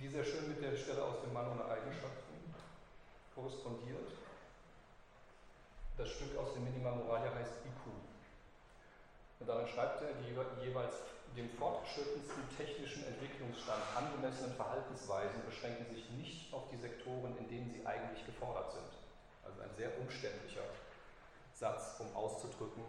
[0.02, 2.34] Die sehr schön mit der Stelle aus dem Mann ohne Eigenschaften
[3.36, 4.10] korrespondiert.
[5.96, 7.86] Das Stück aus dem Minima Moralia heißt IQ.
[9.40, 10.96] Und darin schreibt er, die jeweils
[11.38, 17.86] dem fortgeschrittensten technischen Entwicklungsstand angemessenen Verhaltensweisen beschränken sich nicht auf die Sektoren, in denen sie
[17.86, 18.90] eigentlich gefordert sind.
[19.46, 20.66] Also ein sehr umständlicher
[21.54, 22.82] Satz, um auszudrücken,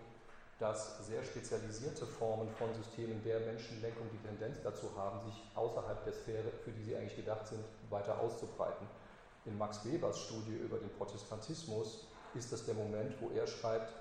[0.62, 6.12] dass sehr spezialisierte Formen von Systemen der Menschenlenkung die Tendenz dazu haben, sich außerhalb der
[6.12, 8.86] Sphäre, für die sie eigentlich gedacht sind, weiter auszubreiten.
[9.44, 13.92] In Max Webers Studie über den Protestantismus ist das der Moment, wo er schreibt,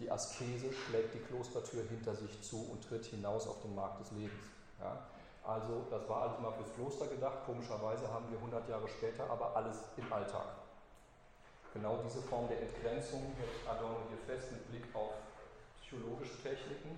[0.00, 4.10] die Askese schlägt die Klostertür hinter sich zu und tritt hinaus auf den Markt des
[4.10, 4.46] Lebens.
[4.80, 5.06] Ja?
[5.46, 7.44] Also das war alles mal fürs Kloster gedacht.
[7.46, 10.56] Komischerweise haben wir 100 Jahre später aber alles im Alltag.
[11.72, 15.12] Genau diese Form der Entgrenzung hält Adorno hier fest mit Blick auf
[15.90, 16.96] psychologische Techniken.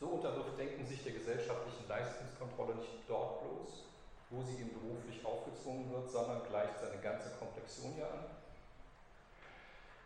[0.00, 3.84] So unterwirft Denken sich der gesellschaftlichen Leistungskontrolle nicht dort bloß,
[4.30, 8.24] wo sie ihm beruflich aufgezwungen wird, sondern gleicht seine ganze Komplexion hier an.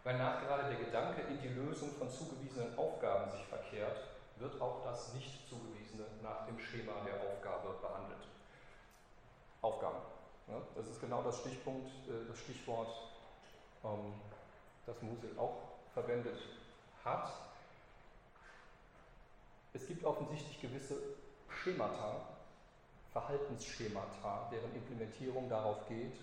[0.03, 3.99] Weil nachgerade der Gedanke in die Lösung von zugewiesenen Aufgaben sich verkehrt,
[4.37, 8.26] wird auch das nicht zugewiesene nach dem Schema der Aufgabe behandelt.
[9.62, 9.99] Aufgaben.
[10.49, 12.91] Ja, das ist genau das Stichpunkt, äh, das Stichwort,
[13.85, 14.12] ähm,
[14.85, 15.57] das Musil auch
[15.95, 16.39] verwendet
[17.05, 17.53] hat.
[19.75, 20.95] Es gibt offensichtlich gewisse
[21.49, 22.20] Schemata,
[23.12, 26.14] Verhaltensschemata, deren Implementierung darauf geht,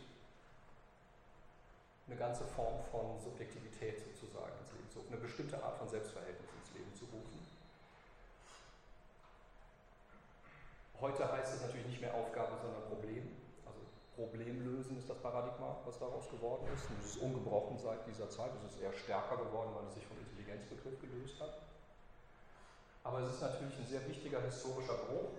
[2.08, 6.50] eine ganze Form von Subjektivität sozusagen ins Leben zu rufen, eine bestimmte Art von Selbstverhältnis
[6.60, 7.40] ins Leben zu rufen.
[11.02, 13.28] Heute heißt es natürlich nicht mehr Aufgabe, sondern Problem.
[13.66, 13.80] Also
[14.16, 16.90] Problemlösen ist das Paradigma, was daraus geworden ist.
[16.90, 18.52] Und es ist ungebrochen seit dieser Zeit.
[18.64, 21.58] Es ist eher stärker geworden, weil es sich vom Intelligenzbegriff gelöst hat.
[23.04, 25.32] Aber es ist natürlich ein sehr wichtiger historischer Bruch,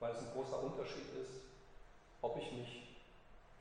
[0.00, 1.46] weil es ein großer Unterschied ist,
[2.22, 2.98] ob ich mich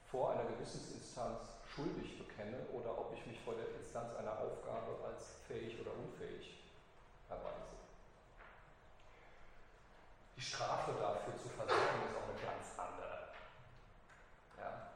[0.09, 5.37] vor einer Gewissensinstanz schuldig bekenne oder ob ich mich vor der Instanz einer Aufgabe als
[5.47, 6.57] fähig oder unfähig
[7.29, 7.77] erweise.
[10.35, 13.29] Die Strafe dafür zu versagen ist auch eine ganz andere.
[14.57, 14.87] Ja?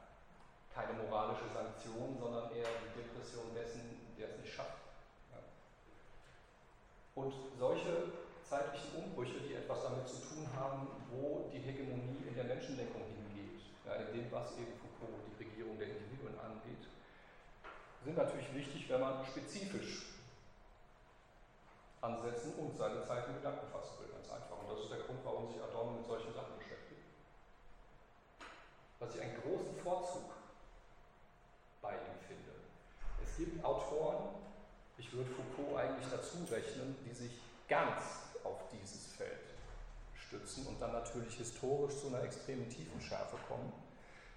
[0.74, 4.82] Keine moralische Sanktion, sondern eher die Depression dessen, der es nicht schafft.
[5.30, 5.38] Ja?
[7.14, 8.12] Und solche
[8.52, 13.64] zeitlichen Umbrüche, die etwas damit zu tun haben, wo die Hegemonie in der Menschenlenkung hingeht,
[13.86, 16.84] ja, in dem, was eben Foucault die Regierung der Individuen angeht,
[18.04, 20.20] sind natürlich wichtig, wenn man spezifisch
[22.02, 24.58] ansetzen und seine Zeit in Gedanken fassen will, ganz einfach.
[24.60, 27.08] Und das ist der Grund, warum sich Adorno mit solchen Sachen beschäftigt.
[28.98, 30.28] Was ich einen großen Vorzug
[31.80, 32.52] bei ihm finde.
[33.22, 34.28] Es gibt Autoren,
[34.98, 37.32] ich würde Foucault eigentlich dazu rechnen, die sich
[37.66, 39.54] ganz auf dieses Feld
[40.14, 43.72] stützen und dann natürlich historisch zu einer extremen Tiefenschärfe kommen,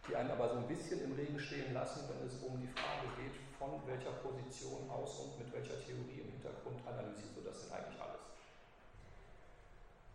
[0.08, 3.08] die einen aber so ein bisschen im Regen stehen lassen, wenn es um die Frage
[3.18, 7.74] geht, von welcher Position aus und mit welcher Theorie im Hintergrund analysiert du das denn
[7.74, 8.26] eigentlich alles?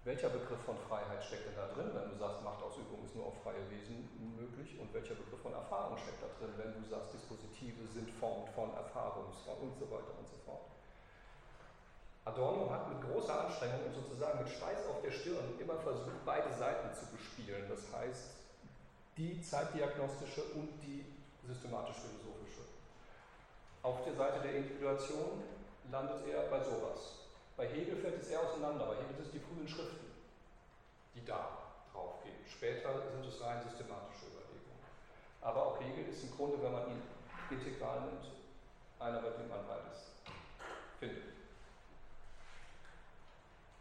[0.04, 3.42] Welcher Begriff von Freiheit steckt denn da drin, wenn du sagst, Machtausübung ist nur auf
[3.42, 4.80] freie Wesen möglich?
[4.80, 8.72] Und welcher Begriff von Erfahrung steckt da drin, wenn du sagst, Dispositive sind Formen von
[8.72, 10.79] Erfahrung und so weiter und so fort?
[12.30, 16.52] Adorno hat mit großer Anstrengung und sozusagen mit Schweiß auf der Stirn immer versucht, beide
[16.52, 17.66] Seiten zu bespielen.
[17.68, 18.30] Das heißt,
[19.16, 21.04] die zeitdiagnostische und die
[21.46, 22.62] systematisch-philosophische.
[23.82, 25.42] Auf der Seite der Individuation
[25.90, 27.26] landet er bei sowas.
[27.56, 28.86] Bei Hegel fällt es eher auseinander.
[28.86, 30.06] Bei Hegel sind es die frühen Schriften,
[31.14, 31.58] die da
[31.92, 32.38] drauf gehen.
[32.46, 34.84] Später sind es rein systematische Überlegungen.
[35.42, 37.02] Aber auch Hegel ist im Grunde, wenn man ihn
[37.50, 38.30] integral nimmt,
[39.00, 40.22] einer, bei dem man beides
[41.00, 41.39] findet.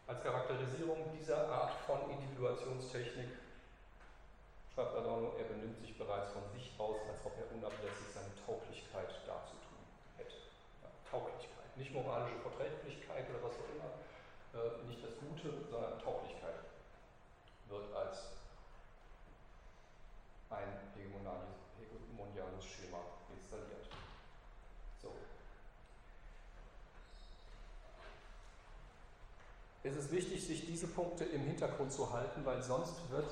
[0.10, 3.30] Als Charakterisierung dieser Art von Individuationstechnik
[4.74, 9.06] schreibt Adorno, er benimmt sich bereits von sich aus, als ob er unablässig seine Tauglichkeit
[9.30, 9.86] darzutun
[10.18, 10.50] hätte.
[10.82, 13.94] Ja, Tauglichkeit, nicht moralische Verträglichkeit oder was auch immer,
[14.58, 16.58] äh, nicht das Gute, sondern Tauglichkeit
[17.70, 18.34] wird als
[20.50, 22.98] ein hegemoniales Schema
[23.30, 23.86] installiert.
[29.82, 33.32] Es ist wichtig, sich diese Punkte im Hintergrund zu halten, weil sonst wird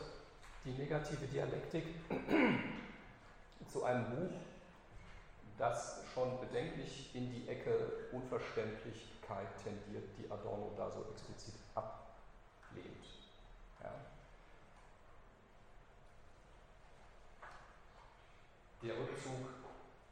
[0.63, 1.83] die negative Dialektik
[3.67, 4.31] zu einem Buch,
[5.57, 13.05] das schon bedenklich in die Ecke Unverständlichkeit tendiert, die Adorno da so explizit ablehnt.
[13.83, 13.93] Ja.
[18.83, 19.49] Der Rückzug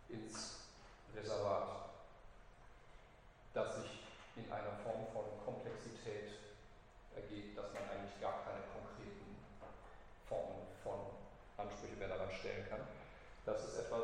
[0.09, 0.55] ins
[1.15, 1.91] Reservat,
[3.53, 4.05] das sich
[4.35, 6.31] in einer Form von Komplexität
[7.15, 9.37] ergeht, dass man eigentlich gar keine konkreten
[10.27, 10.99] Formen von
[11.57, 12.81] Ansprüche mehr daran stellen kann.
[13.45, 14.03] Das ist etwas,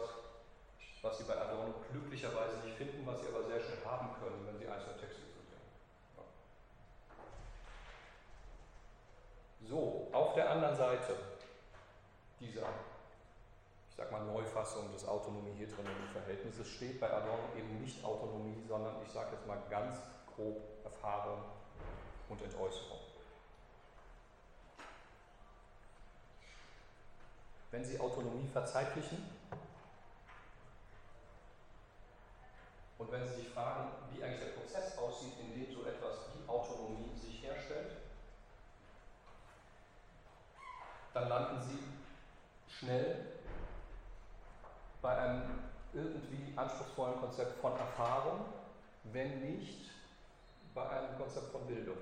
[1.02, 4.58] was Sie bei Adorno glücklicherweise nicht finden, was Sie aber sehr schnell haben können, wenn
[4.58, 5.62] Sie einzelne Texte studieren.
[9.68, 11.16] So, auf der anderen Seite
[12.40, 12.68] dieser,
[13.90, 19.12] ich sag mal, Neufassung des autonomie-heteronomen Verhältnisses steht bei Adorno eben nicht Autonomie, sondern ich
[19.12, 19.98] sage jetzt mal ganz
[20.36, 21.44] grob Erfahrung
[22.30, 23.00] und Entäußerung.
[27.72, 29.24] Wenn Sie Autonomie verzeitlichen
[33.02, 36.48] und wenn Sie sich fragen, wie eigentlich der Prozess aussieht, in dem so etwas wie
[36.48, 37.98] Autonomie sich herstellt,
[41.12, 43.42] dann landen Sie schnell
[45.02, 48.46] bei einem irgendwie anspruchsvollen Konzept von Erfahrung,
[49.06, 49.90] wenn nicht
[50.76, 51.98] bei einem Konzept von Bildung.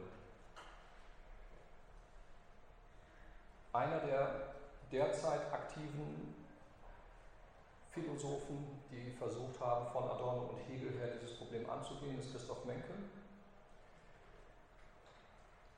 [3.71, 4.53] Einer der
[4.91, 6.38] derzeit aktiven
[7.91, 12.93] Philosophen, die versucht haben, von Adorno und Hegel her dieses Problem anzugehen, ist Christoph Menke.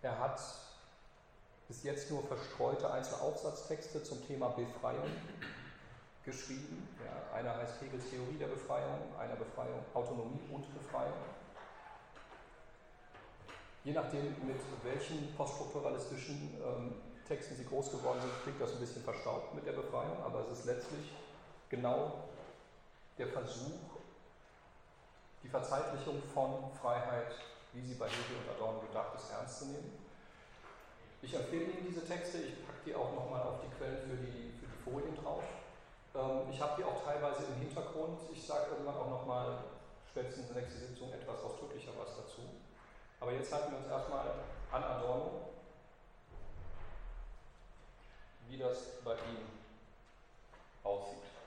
[0.01, 0.41] Er hat
[1.67, 5.09] bis jetzt nur verstreute einzelne Aufsatztexte zum Thema Befreiung
[6.25, 6.87] geschrieben.
[7.03, 11.13] Ja, einer heißt Hegels Theorie der Befreiung, einer Befreiung, Autonomie und Befreiung.
[13.83, 16.95] Je nachdem, mit welchen poststrukturalistischen ähm,
[17.27, 20.59] Texten sie groß geworden sind, klingt das ein bisschen verstaubt mit der Befreiung, aber es
[20.59, 21.11] ist letztlich
[21.71, 22.25] genau
[23.17, 23.79] der Versuch,
[25.41, 27.33] die Verzeitlichung von Freiheit,
[27.73, 29.97] wie sie bei Hegel und Adorno gedacht ist, ernst zu nehmen.
[31.21, 34.51] Ich empfehle Ihnen diese Texte, ich packe die auch nochmal auf die Quellen für die,
[34.59, 35.43] für die Folien drauf.
[36.13, 38.19] Ähm, ich habe die auch teilweise im Hintergrund.
[38.33, 39.63] Ich sage irgendwann auch nochmal,
[40.09, 42.41] spätestens in der nächsten Sitzung, etwas ausdrücklicher was dazu.
[43.19, 44.25] Aber jetzt halten wir uns erstmal
[44.71, 45.49] an Adorno,
[48.49, 49.45] wie das bei ihm
[50.83, 51.40] aussieht.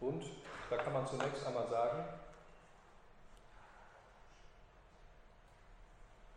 [0.00, 0.24] Und
[0.70, 2.04] da kann man zunächst einmal sagen,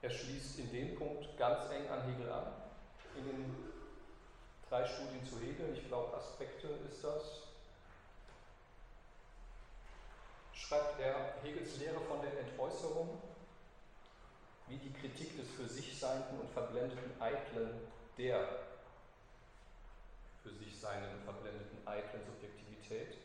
[0.01, 2.53] er schließt in dem Punkt ganz eng an Hegel an,
[3.18, 3.74] in den
[4.70, 7.41] drei Studien zu Hegel, ich glaube Aspekte ist das,
[10.53, 13.22] schreibt er Hegels Lehre von der Entäußerung,
[14.68, 17.82] wie die Kritik des für sich Seienden und verblendeten Eitlen
[18.18, 18.47] der
[20.43, 23.18] für sich Seienden und verblendeten Eitlen Subjektivität,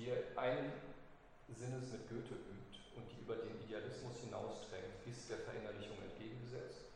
[0.00, 0.72] die einen
[1.48, 6.86] Sinnes mit Goethe übt und die über den Idealismus hinausdrängt, ist der Verinnerlichung entgegengesetzt.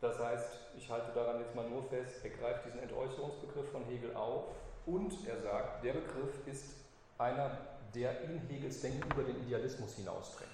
[0.00, 4.14] Das heißt, ich halte daran jetzt mal nur fest, er greift diesen Entäußerungsbegriff von Hegel
[4.14, 6.74] auf und er sagt, der Begriff ist
[7.18, 7.56] einer,
[7.94, 10.50] der in Hegels Denken über den Idealismus hinausdrängt.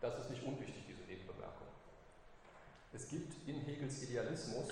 [0.00, 1.68] Das ist nicht unwichtig, diese Nebenbemerkung.
[2.92, 4.68] Es gibt in Hegels Idealismus,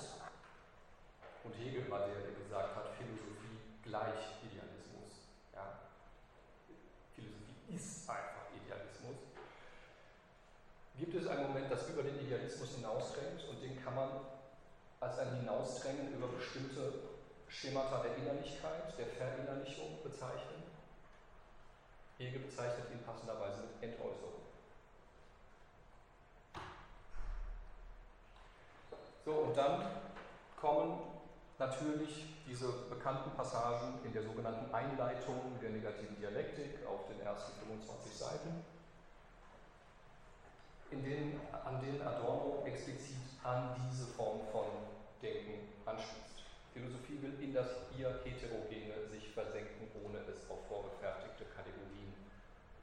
[1.49, 5.33] und Hegel war der, der gesagt hat, Philosophie gleich Idealismus.
[5.57, 5.89] Ja?
[7.17, 9.17] Philosophie ist einfach Idealismus
[10.99, 14.09] gibt es einen Moment, das über den Idealismus hinausdrängt und den kann man
[15.01, 16.93] als ein Hinausdrängen über bestimmte
[17.47, 20.65] Schemata der Innerlichkeit, der Verinnerlichung bezeichnen.
[22.19, 24.43] Hegel bezeichnet ihn passenderweise mit Entäußerung.
[29.25, 29.87] So, und dann
[30.61, 31.18] kommen
[31.59, 38.13] natürlich diese bekannten Passagen in der sogenannten Einleitung der negativen Dialektik auf den ersten 25
[38.13, 38.65] Seiten
[40.91, 44.67] in denen, an denen Adorno explizit an diese Form von
[45.21, 46.45] Denken anschließt.
[46.73, 52.15] Philosophie will in das ihr Heterogene sich versenken, ohne es auf vorgefertigte Kategorien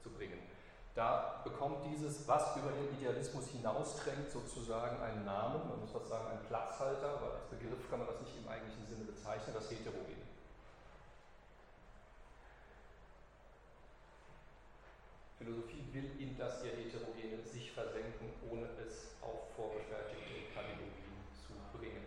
[0.03, 0.54] zu bringen.
[0.95, 6.27] Da bekommt dieses, was über den Idealismus hinausdrängt, sozusagen einen Namen, man muss was sagen,
[6.29, 10.23] einen Platzhalter, aber als Begriff kann man das nicht im eigentlichen Sinne bezeichnen, das Heterogene.
[15.37, 22.05] Philosophie will in das ihr Heterogene sich versenken, ohne es auf vorgefertigte Kategorien zu bringen.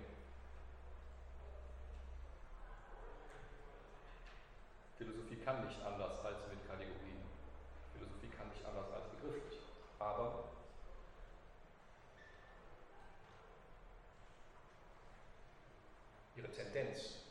[4.97, 7.22] Philosophie kann nicht anders als mit Kategorien.
[7.93, 9.61] Philosophie kann nicht anders als begrifflich.
[9.99, 10.45] Aber
[16.36, 17.22] ihre Tendenz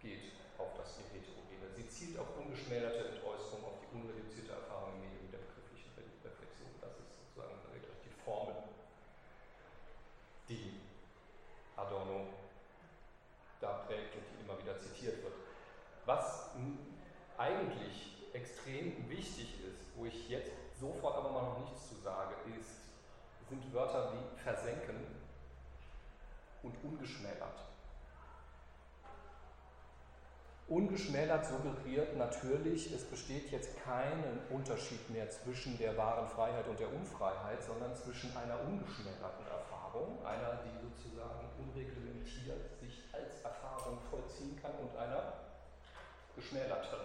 [0.00, 1.70] geht auf das Heterogene.
[1.76, 6.70] Sie zielt auf ungeschmälerte Entäußerung, auf die unreduzierte Erfahrung im Medium der begrifflichen Reflexion.
[6.80, 7.58] Das ist sozusagen
[8.04, 8.54] die Formel,
[10.48, 10.80] die
[11.76, 12.26] Adorno
[13.60, 15.34] da prägt und die immer wieder zitiert wird.
[16.06, 16.50] Was
[17.36, 22.80] eigentlich extrem wichtig ist, wo ich jetzt sofort aber mal noch nichts zu sage, ist,
[23.48, 25.06] sind Wörter wie versenken
[26.62, 26.74] und
[27.10, 27.60] ungeschmälert.
[30.68, 36.92] Ungeschmälert suggeriert natürlich, es besteht jetzt keinen Unterschied mehr zwischen der wahren Freiheit und der
[36.94, 44.72] Unfreiheit, sondern zwischen einer ungeschmälerten Erfahrung, einer, die sozusagen unreglementiert sich als Erfahrung vollziehen kann,
[44.80, 45.32] und einer
[46.36, 47.00] geschmälerten.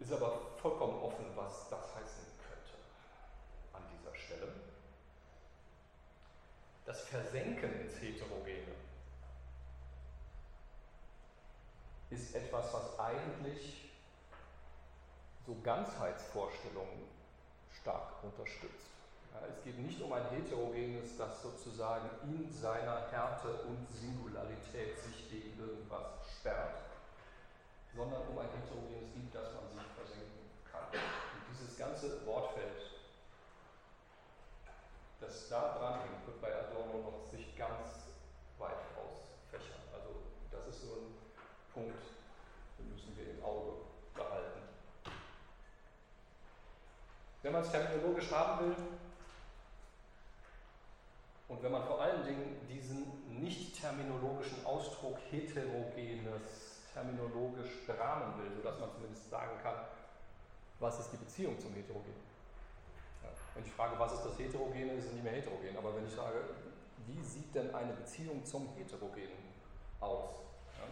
[0.00, 2.76] Ist aber vollkommen offen, was das heißen könnte
[3.72, 4.67] an dieser Stelle.
[6.88, 8.72] Das Versenken ins Heterogene
[12.08, 13.90] ist etwas, was eigentlich
[15.46, 17.04] so Ganzheitsvorstellungen
[17.78, 18.88] stark unterstützt.
[19.34, 25.28] Ja, es geht nicht um ein heterogenes, das sozusagen in seiner Härte und Singularität sich
[25.30, 26.06] gegen irgendwas
[26.40, 26.86] sperrt,
[27.94, 30.88] sondern um ein heterogenes, in das man sich versenken kann.
[30.88, 32.77] Und dieses ganze Wortfeld,
[35.48, 38.06] da dran hängt, wird bei Adorno noch sich ganz
[38.58, 39.80] weit ausfächern.
[39.92, 40.10] Also
[40.50, 41.14] das ist so ein
[41.72, 42.02] Punkt,
[42.78, 43.72] den müssen wir im Auge
[44.14, 44.60] behalten.
[47.42, 48.76] Wenn man es terminologisch haben will,
[51.48, 58.78] und wenn man vor allen Dingen diesen nicht terminologischen Ausdruck heterogenes terminologisch berahmen will, sodass
[58.78, 59.76] man zumindest sagen kann,
[60.80, 62.27] was ist die Beziehung zum Heterogenen?
[63.58, 65.76] Wenn ich frage, was ist das Heterogene, ist es nicht mehr heterogen.
[65.76, 66.44] Aber wenn ich sage,
[67.08, 69.36] wie sieht denn eine Beziehung zum Heterogenen
[69.98, 70.42] aus?
[70.78, 70.84] Ja?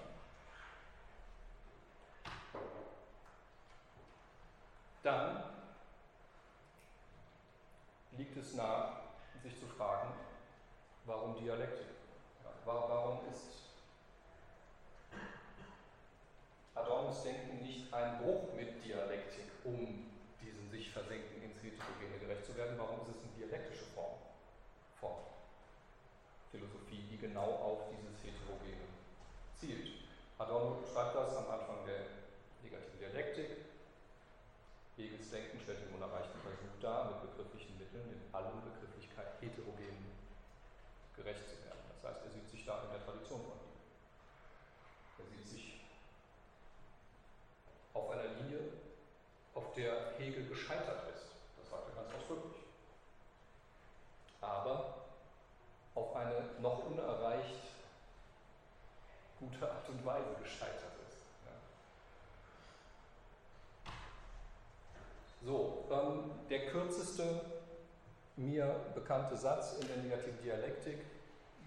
[5.04, 5.44] Dann
[8.18, 8.96] liegt es nahe,
[9.44, 10.12] sich zu fragen,
[11.04, 11.86] warum Dialektik?
[12.42, 13.76] Ja, warum ist
[16.74, 20.10] Adornos Denken nicht ein Bruch mit Dialektik, um
[20.42, 21.35] diesen sich versenken
[21.70, 22.78] Heterogene gerecht zu werden?
[22.78, 24.18] Warum ist es eine dialektische Form
[25.00, 25.18] von
[26.50, 28.86] Philosophie, die genau auf dieses Heterogene
[29.58, 30.06] zielt?
[30.38, 32.06] Adorno schreibt das am Anfang der
[32.62, 33.50] negativen Dialektik.
[34.96, 40.06] Hegels Denken stellt den unerreichten Versuch dar, mit begrifflichen Mitteln in allen Begrifflichkeit heterogen
[41.16, 41.80] gerecht zu werden.
[41.88, 43.76] Das heißt, er sieht sich da in der Tradition von ihm.
[45.18, 45.80] Er sieht sich
[47.94, 48.60] auf einer Linie,
[49.54, 51.32] auf der Hegel gescheitert ist.
[51.56, 52.62] Das sagt er ganz ausdrücklich.
[54.42, 55.06] Aber
[55.94, 57.66] auf eine noch unerreicht
[59.38, 61.18] gute Art und Weise gescheitert ist.
[61.44, 61.52] Ja.
[65.42, 67.40] So, ähm, der kürzeste
[68.36, 70.98] mir bekannte Satz in der negativen Dialektik,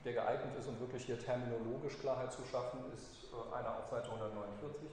[0.06, 4.10] der geeignet ist, um wirklich hier terminologisch Klarheit zu schaffen, ist äh, einer auf Seite
[4.10, 4.90] 149.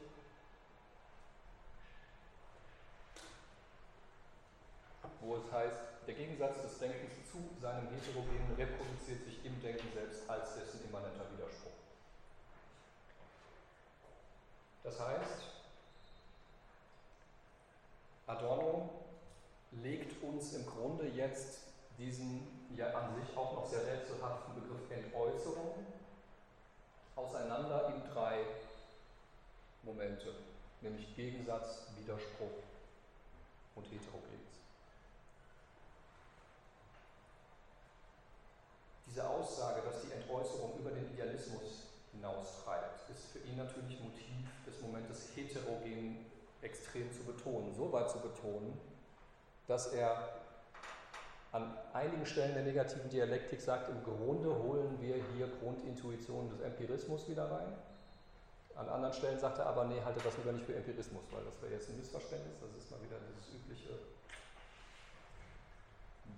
[5.27, 10.29] wo es heißt, der Gegensatz des Denkens zu seinem Heterogenen reproduziert sich im Denken selbst
[10.31, 11.73] als dessen immanenter Widerspruch.
[14.85, 15.43] Das heißt,
[18.29, 19.06] Adorno
[19.73, 21.61] legt uns im Grunde jetzt
[21.99, 22.47] diesen
[22.77, 25.87] ja an sich auch noch sehr rätselhaften Begriff Entäußerung
[27.15, 28.39] auseinander in drei
[29.83, 30.35] Momente,
[30.83, 32.63] nämlich Gegensatz, Widerspruch
[33.77, 34.37] und Heterogenes.
[39.07, 44.81] Diese Aussage, dass die Entäußerung über den Idealismus hinaustreibt, ist für ihn natürlich Motiv des
[44.83, 46.27] Momentes heterogen
[46.61, 48.79] extrem zu betonen, so weit zu betonen,
[49.67, 50.17] dass er
[51.53, 57.29] an einigen Stellen der negativen Dialektik sagt, im Grunde holen wir hier Grundintuitionen des Empirismus
[57.29, 57.73] wieder rein.
[58.77, 61.63] An anderen Stellen sagt er aber, nee, halte das lieber nicht für Empirismus, weil das
[61.63, 62.57] wäre jetzt ein Missverständnis.
[62.61, 63.89] Das ist mal wieder dieses übliche,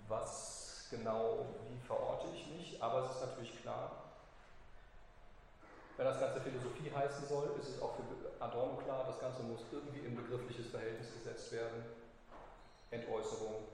[0.07, 2.81] was genau, wie verorte ich mich.
[2.81, 3.91] Aber es ist natürlich klar,
[5.97, 8.05] wenn das Ganze Philosophie heißen soll, ist es auch für
[8.39, 11.83] Adorno klar, das Ganze muss irgendwie in begriffliches Verhältnis gesetzt werden.
[12.91, 13.64] Entäußerung,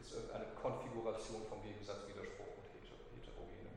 [0.00, 3.72] ist irgendeine Konfiguration vom Gegensatz, Widerspruch und Heterogenem.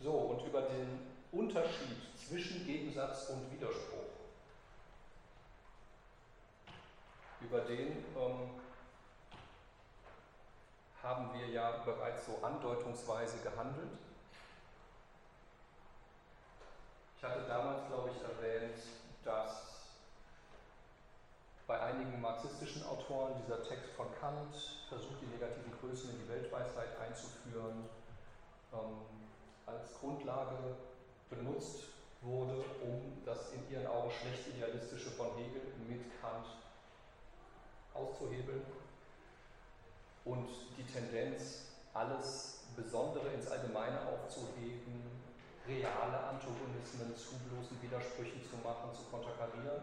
[0.00, 4.06] So, und über den Unterschied zwischen Gegensatz und Widerspruch,
[7.40, 8.50] über den ähm,
[11.02, 13.92] haben wir ja bereits so andeutungsweise gehandelt.
[17.16, 18.78] Ich hatte damals, glaube ich, erwähnt,
[19.24, 19.65] dass
[21.66, 24.54] bei einigen marxistischen Autoren dieser Text von Kant
[24.88, 27.88] versucht, die negativen Größen in die Weltweisheit einzuführen,
[28.72, 29.02] ähm,
[29.66, 30.76] als Grundlage
[31.28, 31.88] benutzt
[32.22, 36.46] wurde, um das in ihren Augen schlecht idealistische von Hegel mit Kant
[37.94, 38.62] auszuhebeln
[40.24, 45.00] und die Tendenz, alles Besondere ins Allgemeine aufzuheben,
[45.66, 49.82] reale Antagonismen zu bloßen Widersprüchen zu machen, zu konterkarieren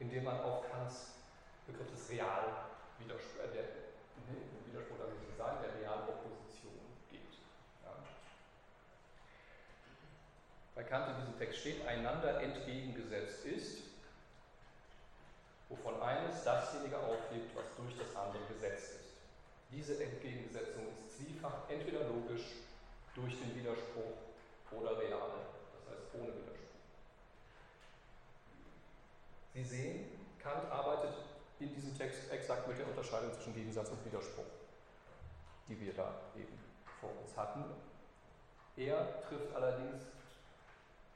[0.00, 1.18] indem man auf Kants
[1.66, 3.64] Begriff des Real-Widerspruch, äh, der,
[4.28, 4.40] nee,
[4.70, 6.80] Widerspruch darf ich sagen, der Realopposition
[7.10, 7.36] geht.
[7.84, 7.92] Ja.
[10.74, 13.82] Bei Kant in diesem Text steht, einander entgegengesetzt ist,
[15.68, 19.08] wovon eines dasjenige aufhebt, was durch das andere gesetzt ist.
[19.70, 22.56] Diese Entgegensetzung ist zwiefach entweder logisch
[23.14, 24.16] durch den Widerspruch
[24.72, 25.44] oder real,
[25.74, 26.67] das heißt ohne Widerspruch.
[29.58, 30.04] Sie sehen,
[30.38, 31.14] Kant arbeitet
[31.58, 34.46] in diesem Text exakt mit der Unterscheidung zwischen Gegensatz und Widerspruch,
[35.66, 36.56] die wir da eben
[37.00, 37.64] vor uns hatten.
[38.76, 40.02] Er trifft allerdings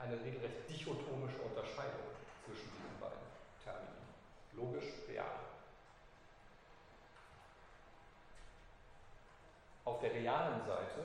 [0.00, 2.02] eine regelrecht dichotomische Unterscheidung
[2.44, 3.22] zwischen diesen beiden
[3.62, 4.02] Termini.
[4.54, 5.38] Logisch, real.
[9.84, 11.04] Auf der realen Seite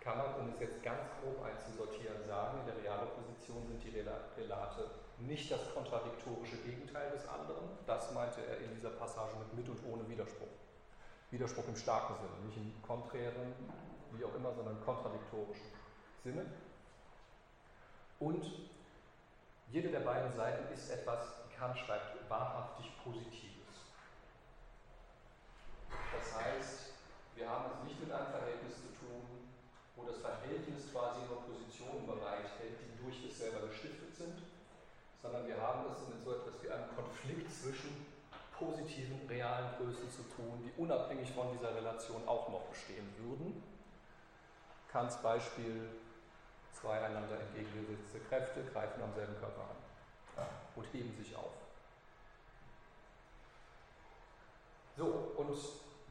[0.00, 5.03] kann man, um es jetzt ganz grob einzusortieren, sagen, in der Realopposition sind die Relate
[5.18, 7.68] nicht das kontradiktorische Gegenteil des anderen.
[7.86, 10.48] Das meinte er in dieser Passage mit mit und ohne Widerspruch.
[11.30, 13.54] Widerspruch im starken Sinne, nicht im konträren,
[14.12, 15.66] wie auch immer, sondern kontradiktorischen
[16.22, 16.46] Sinne.
[18.20, 18.44] Und
[19.70, 23.90] jede der beiden Seiten ist etwas, wie Kant schreibt, wahrhaftig Positives.
[25.90, 26.92] Das heißt,
[27.34, 29.50] wir haben es nicht mit einem Verhältnis zu tun,
[29.96, 34.38] wo das Verhältnis quasi nur Positionen bereithält, die durch das selber gestiftet sind,
[35.24, 38.06] sondern wir haben es mit so etwas wie einem Konflikt zwischen
[38.58, 43.62] positiven, realen Größen zu tun, die unabhängig von dieser Relation auch noch bestehen würden.
[44.92, 45.88] Kants Beispiel,
[46.72, 49.62] zwei einander entgegengesetzte Kräfte greifen am selben Körper
[50.36, 50.46] an
[50.76, 51.52] und heben sich auf.
[54.98, 55.56] So, und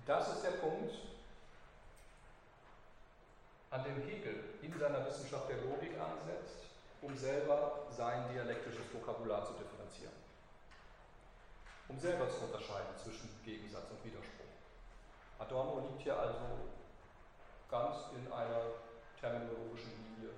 [0.07, 0.91] das ist der Punkt,
[3.69, 6.62] an dem Hegel in seiner Wissenschaft der Logik ansetzt,
[7.03, 10.13] um selber sein dialektisches Vokabular zu differenzieren.
[11.89, 14.45] Um selber zu unterscheiden zwischen Gegensatz und Widerspruch.
[15.37, 16.69] Adorno liegt hier also
[17.69, 18.61] ganz in einer
[19.19, 20.31] terminologischen Linie,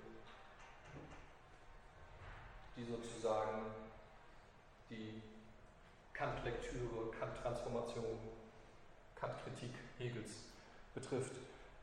[2.75, 3.71] die sozusagen
[4.89, 5.21] die
[6.13, 8.17] Kant-Lektüre, Kant-Transformation,
[9.15, 10.31] Kant-Kritik Hegels
[10.93, 11.35] betrifft.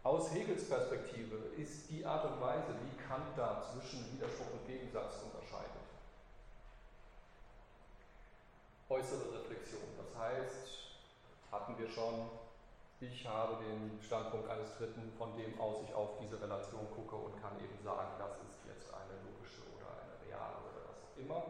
[0.05, 5.23] Aus Hegels Perspektive ist die Art und Weise, wie Kant da zwischen Widerspruch und Gegensatz
[5.23, 5.71] unterscheidet,
[8.89, 9.83] äußere Reflexion.
[9.97, 10.69] Das heißt,
[11.53, 12.31] hatten wir schon,
[13.01, 17.41] ich habe den Standpunkt eines Dritten, von dem aus ich auf diese Relation gucke und
[17.41, 21.45] kann eben sagen, das ist jetzt eine logische oder eine reale oder was auch immer.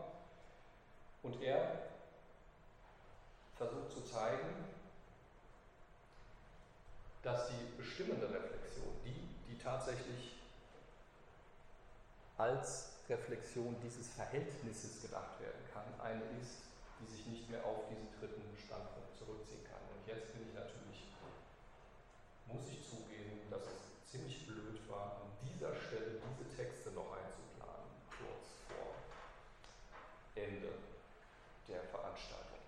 [1.22, 1.88] Und er
[3.56, 4.81] versucht zu zeigen,
[7.22, 10.36] dass die bestimmende Reflexion, die, die tatsächlich
[12.36, 16.66] als Reflexion dieses Verhältnisses gedacht werden kann, eine ist,
[16.98, 19.82] die sich nicht mehr auf diesen dritten Standpunkt zurückziehen kann.
[19.94, 21.06] Und jetzt bin ich natürlich,
[22.46, 27.90] muss ich zugeben, dass es ziemlich blöd war, an dieser Stelle diese Texte noch einzuplanen,
[28.10, 28.98] kurz vor
[30.34, 30.74] Ende
[31.68, 32.58] der Veranstaltung.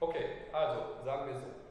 [0.00, 1.62] Okay, also sagen wir so.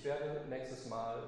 [0.00, 1.20] Ich werde nächstes Mal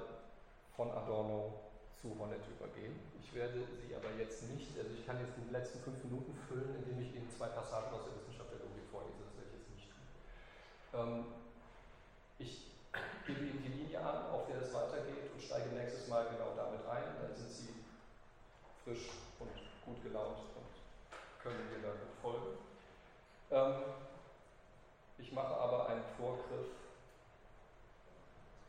[0.75, 1.53] von Adorno
[2.01, 2.97] zu Honnet übergehen.
[3.21, 6.81] Ich werde Sie aber jetzt nicht, also ich kann jetzt die letzten fünf Minuten füllen,
[6.81, 9.69] indem ich Ihnen zwei Passagen aus der Wissenschaft der Logik vorlese, das werde ich jetzt
[9.77, 10.05] nicht tun.
[10.97, 11.13] Ähm,
[12.41, 12.65] ich
[13.29, 16.81] gebe Ihnen die Linie an, auf der es weitergeht und steige nächstes Mal genau damit
[16.89, 17.13] ein.
[17.21, 17.77] Dann sind Sie
[18.83, 19.05] frisch
[19.37, 19.53] und
[19.85, 20.73] gut gelaunt und
[21.45, 22.57] können mir da gut folgen.
[23.53, 23.85] Ähm,
[25.19, 26.73] ich mache aber einen Vorgriff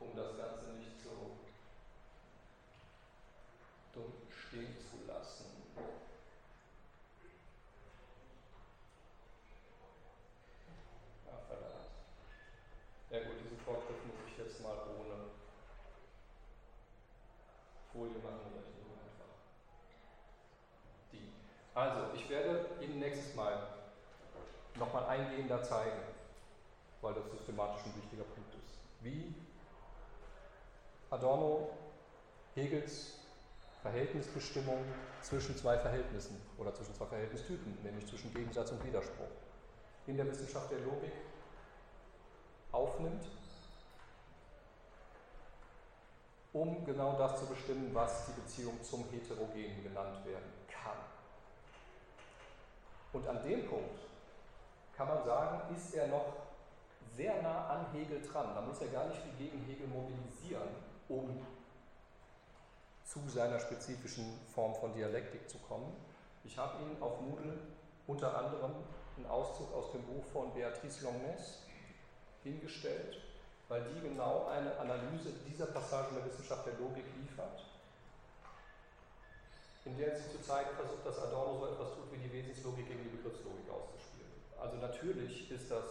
[0.04, 1.36] um das Ganze nicht so
[3.92, 5.46] dumm stehen zu lassen.
[11.26, 11.88] Ah, verdammt.
[13.10, 15.30] Ja gut, diesen Vorgriff muss ich jetzt mal ohne
[17.92, 19.32] Folie machen, oder ich nehme einfach
[21.12, 21.32] die.
[21.74, 23.58] Also, ich werde Ihnen nächstes Mal
[24.74, 26.02] nochmal eingehender zeigen,
[27.00, 28.74] weil das systematisch ein wichtiger Punkt ist.
[29.00, 29.32] Wie
[31.14, 31.70] Adorno
[32.56, 33.20] Hegels
[33.82, 34.82] Verhältnisbestimmung
[35.22, 39.28] zwischen zwei Verhältnissen oder zwischen zwei Verhältnistypen, nämlich zwischen Gegensatz und Widerspruch,
[40.08, 41.12] in der Wissenschaft der Logik
[42.72, 43.26] aufnimmt,
[46.52, 50.98] um genau das zu bestimmen, was die Beziehung zum Heterogenen genannt werden kann.
[53.12, 54.00] Und an dem Punkt
[54.96, 56.32] kann man sagen, ist er noch
[57.14, 58.54] sehr nah an Hegel dran.
[58.54, 60.68] Da muss er gar nicht viel gegen Hegel mobilisieren,
[61.08, 61.44] um
[63.04, 65.92] zu seiner spezifischen Form von Dialektik zu kommen.
[66.44, 67.58] Ich habe Ihnen auf Moodle
[68.06, 68.72] unter anderem
[69.16, 71.62] einen Auszug aus dem Buch von Beatrice Longness
[72.42, 73.20] hingestellt,
[73.68, 77.64] weil die genau eine Analyse dieser Passagen der Wissenschaft der Logik liefert,
[79.84, 83.04] in der sie zu zeigen versucht, dass Adorno so etwas tut wie die Wesenslogik gegen
[83.04, 84.32] die Begriffslogik auszuspielen.
[84.60, 85.84] Also natürlich ist das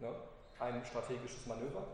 [0.00, 0.14] ne,
[0.58, 1.84] ein strategisches Manöver,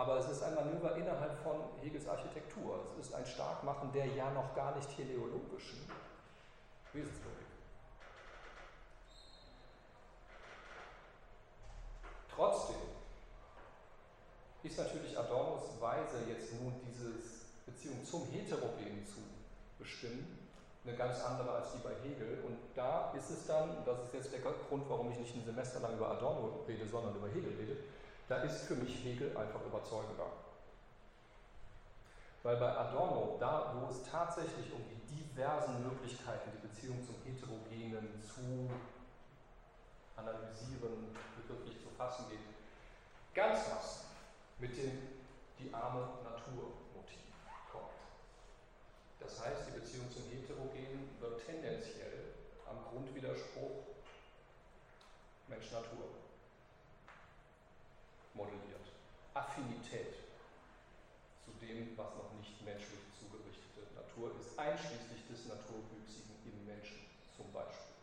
[0.00, 2.80] aber es ist ein Manöver innerhalb von Hegels Architektur.
[2.90, 5.78] Es ist ein Starkmachen der ja noch gar nicht teleologischen
[6.94, 7.46] Wesenslogik.
[12.34, 12.76] Trotzdem
[14.62, 17.12] ist natürlich Adornos Weise, jetzt nun diese
[17.66, 19.20] Beziehung zum Heterogenen zu
[19.78, 20.48] bestimmen,
[20.82, 22.42] eine ganz andere als die bei Hegel.
[22.46, 25.80] Und da ist es dann, das ist jetzt der Grund, warum ich nicht ein Semester
[25.80, 27.76] lang über Adorno rede, sondern über Hegel rede,
[28.30, 30.30] da ist für mich Hegel einfach überzeugender.
[32.44, 38.22] Weil bei Adorno, da wo es tatsächlich um die diversen Möglichkeiten, die Beziehung zum Heterogenen
[38.22, 38.70] zu
[40.16, 42.38] analysieren, begrifflich zu fassen geht,
[43.34, 44.06] ganz massiv
[44.60, 44.96] mit dem
[45.58, 47.34] die arme Natur-Motiv
[47.72, 47.98] kommt.
[49.18, 52.30] Das heißt, die Beziehung zum Heterogenen wird tendenziell
[52.64, 53.90] am Grundwiderspruch
[55.48, 56.29] Mensch-Natur
[58.40, 58.88] modelliert.
[59.34, 60.16] Affinität
[61.44, 67.04] zu dem, was noch nicht menschlich zugerichtete Natur ist, einschließlich des Naturwüchsigen im Menschen
[67.36, 67.94] zum Beispiel.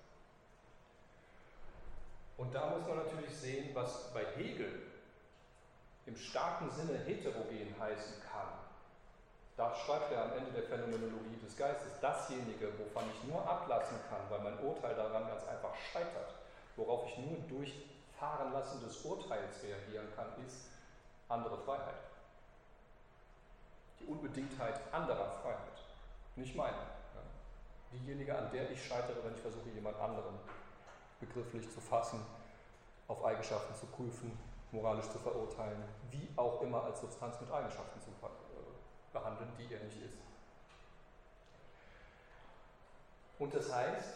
[2.37, 4.83] Und da muss man natürlich sehen, was bei Hegel
[6.05, 8.53] im starken Sinne heterogen heißen kann.
[9.57, 14.21] Da schreibt er am Ende der Phänomenologie des Geistes, dasjenige, wovon ich nur ablassen kann,
[14.29, 16.35] weil mein Urteil daran ganz einfach scheitert,
[16.75, 17.73] worauf ich nur durch
[18.19, 20.69] Fahren lassen des Urteils reagieren kann, ist
[21.29, 21.95] andere Freiheit.
[23.99, 25.81] Die Unbedingtheit anderer Freiheit,
[26.35, 26.97] nicht meine.
[27.91, 30.35] Diejenige, an der ich scheitere, wenn ich versuche, jemand anderen
[31.19, 32.19] begrifflich zu fassen,
[33.07, 34.37] auf Eigenschaften zu prüfen,
[34.71, 39.79] moralisch zu verurteilen, wie auch immer als Substanz mit Eigenschaften zu äh, behandeln, die er
[39.83, 40.17] nicht ist.
[43.39, 44.15] Und das heißt,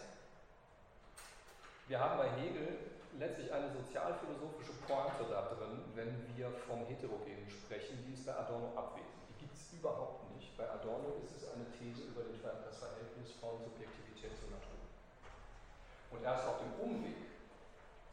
[1.88, 8.00] wir haben bei Hegel letztlich eine sozialphilosophische Pointe da drin, wenn wir vom Heterogenen sprechen,
[8.06, 9.28] die ist bei Adorno abwesend.
[9.28, 10.56] Die gibt es überhaupt nicht.
[10.56, 14.80] Bei Adorno ist es eine These über das Verhältnis von Subjektivität zur Natur.
[16.10, 17.16] Und erst auf dem Umweg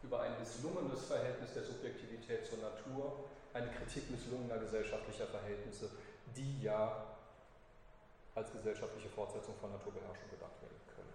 [0.03, 5.89] über ein misslungenes Verhältnis der Subjektivität zur Natur, eine Kritik misslungener gesellschaftlicher Verhältnisse,
[6.35, 7.17] die ja
[8.35, 11.13] als gesellschaftliche Fortsetzung von Naturbeherrschung gedacht werden können.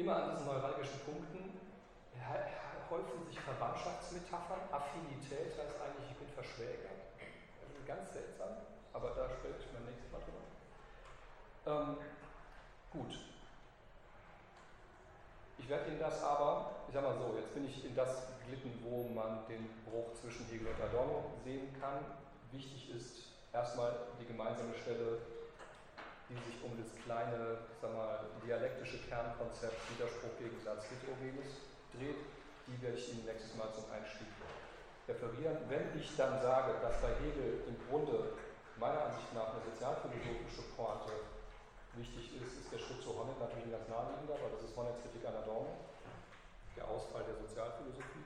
[0.00, 1.60] Immer an diesen neuralgischen Punkten
[2.88, 4.60] häufen sich Verwandtschaftsmetaphern.
[4.72, 7.04] Affinität heißt eigentlich, ich bin verschwägert.
[7.60, 8.48] Das ist ganz seltsam,
[8.94, 10.40] aber da spreche ich beim nächsten Mal drüber.
[11.68, 11.96] Ähm,
[12.90, 13.12] gut,
[15.58, 18.80] ich werde Ihnen das aber, ich sage mal so, jetzt bin ich in das geglitten,
[18.82, 22.00] wo man den Bruch zwischen Hegel und Adorno sehen kann.
[22.52, 25.18] Wichtig ist erstmal die gemeinsame Stelle,
[26.30, 32.22] die sich um das kleine, sag mal, dialektische Kernkonzept Widerspruch, Gegensatz, Heterogenes dreht.
[32.70, 34.30] Die werde ich Ihnen nächstes Mal zum Einstieg
[35.10, 35.58] referieren.
[35.66, 38.38] Wenn ich dann sage, dass bei Hegel im Grunde
[38.78, 41.34] meiner Ansicht nach eine sozialphilosophische Pointe
[41.98, 45.02] wichtig ist, ist der Schritt zu Honnet natürlich ein ganz naheliegender, weil das ist Honnets
[45.02, 45.82] Kritik an Adorno,
[46.78, 48.22] der Ausfall der Sozialphilosophie.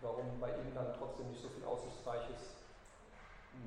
[0.00, 2.57] Warum bei ihm dann trotzdem nicht so viel Aussichtsreiches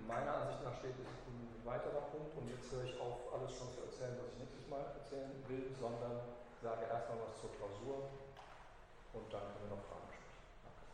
[0.08, 3.70] meiner Ansicht nach steht, es ein weiterer Punkt und jetzt höre ich auf, alles schon
[3.72, 6.22] zu erzählen, was ich nächstes Mal erzählen will, sondern
[6.62, 8.10] sage erstmal was zur Klausur
[9.14, 10.40] und dann können wir noch Fragen stellen.
[10.64, 10.86] Danke.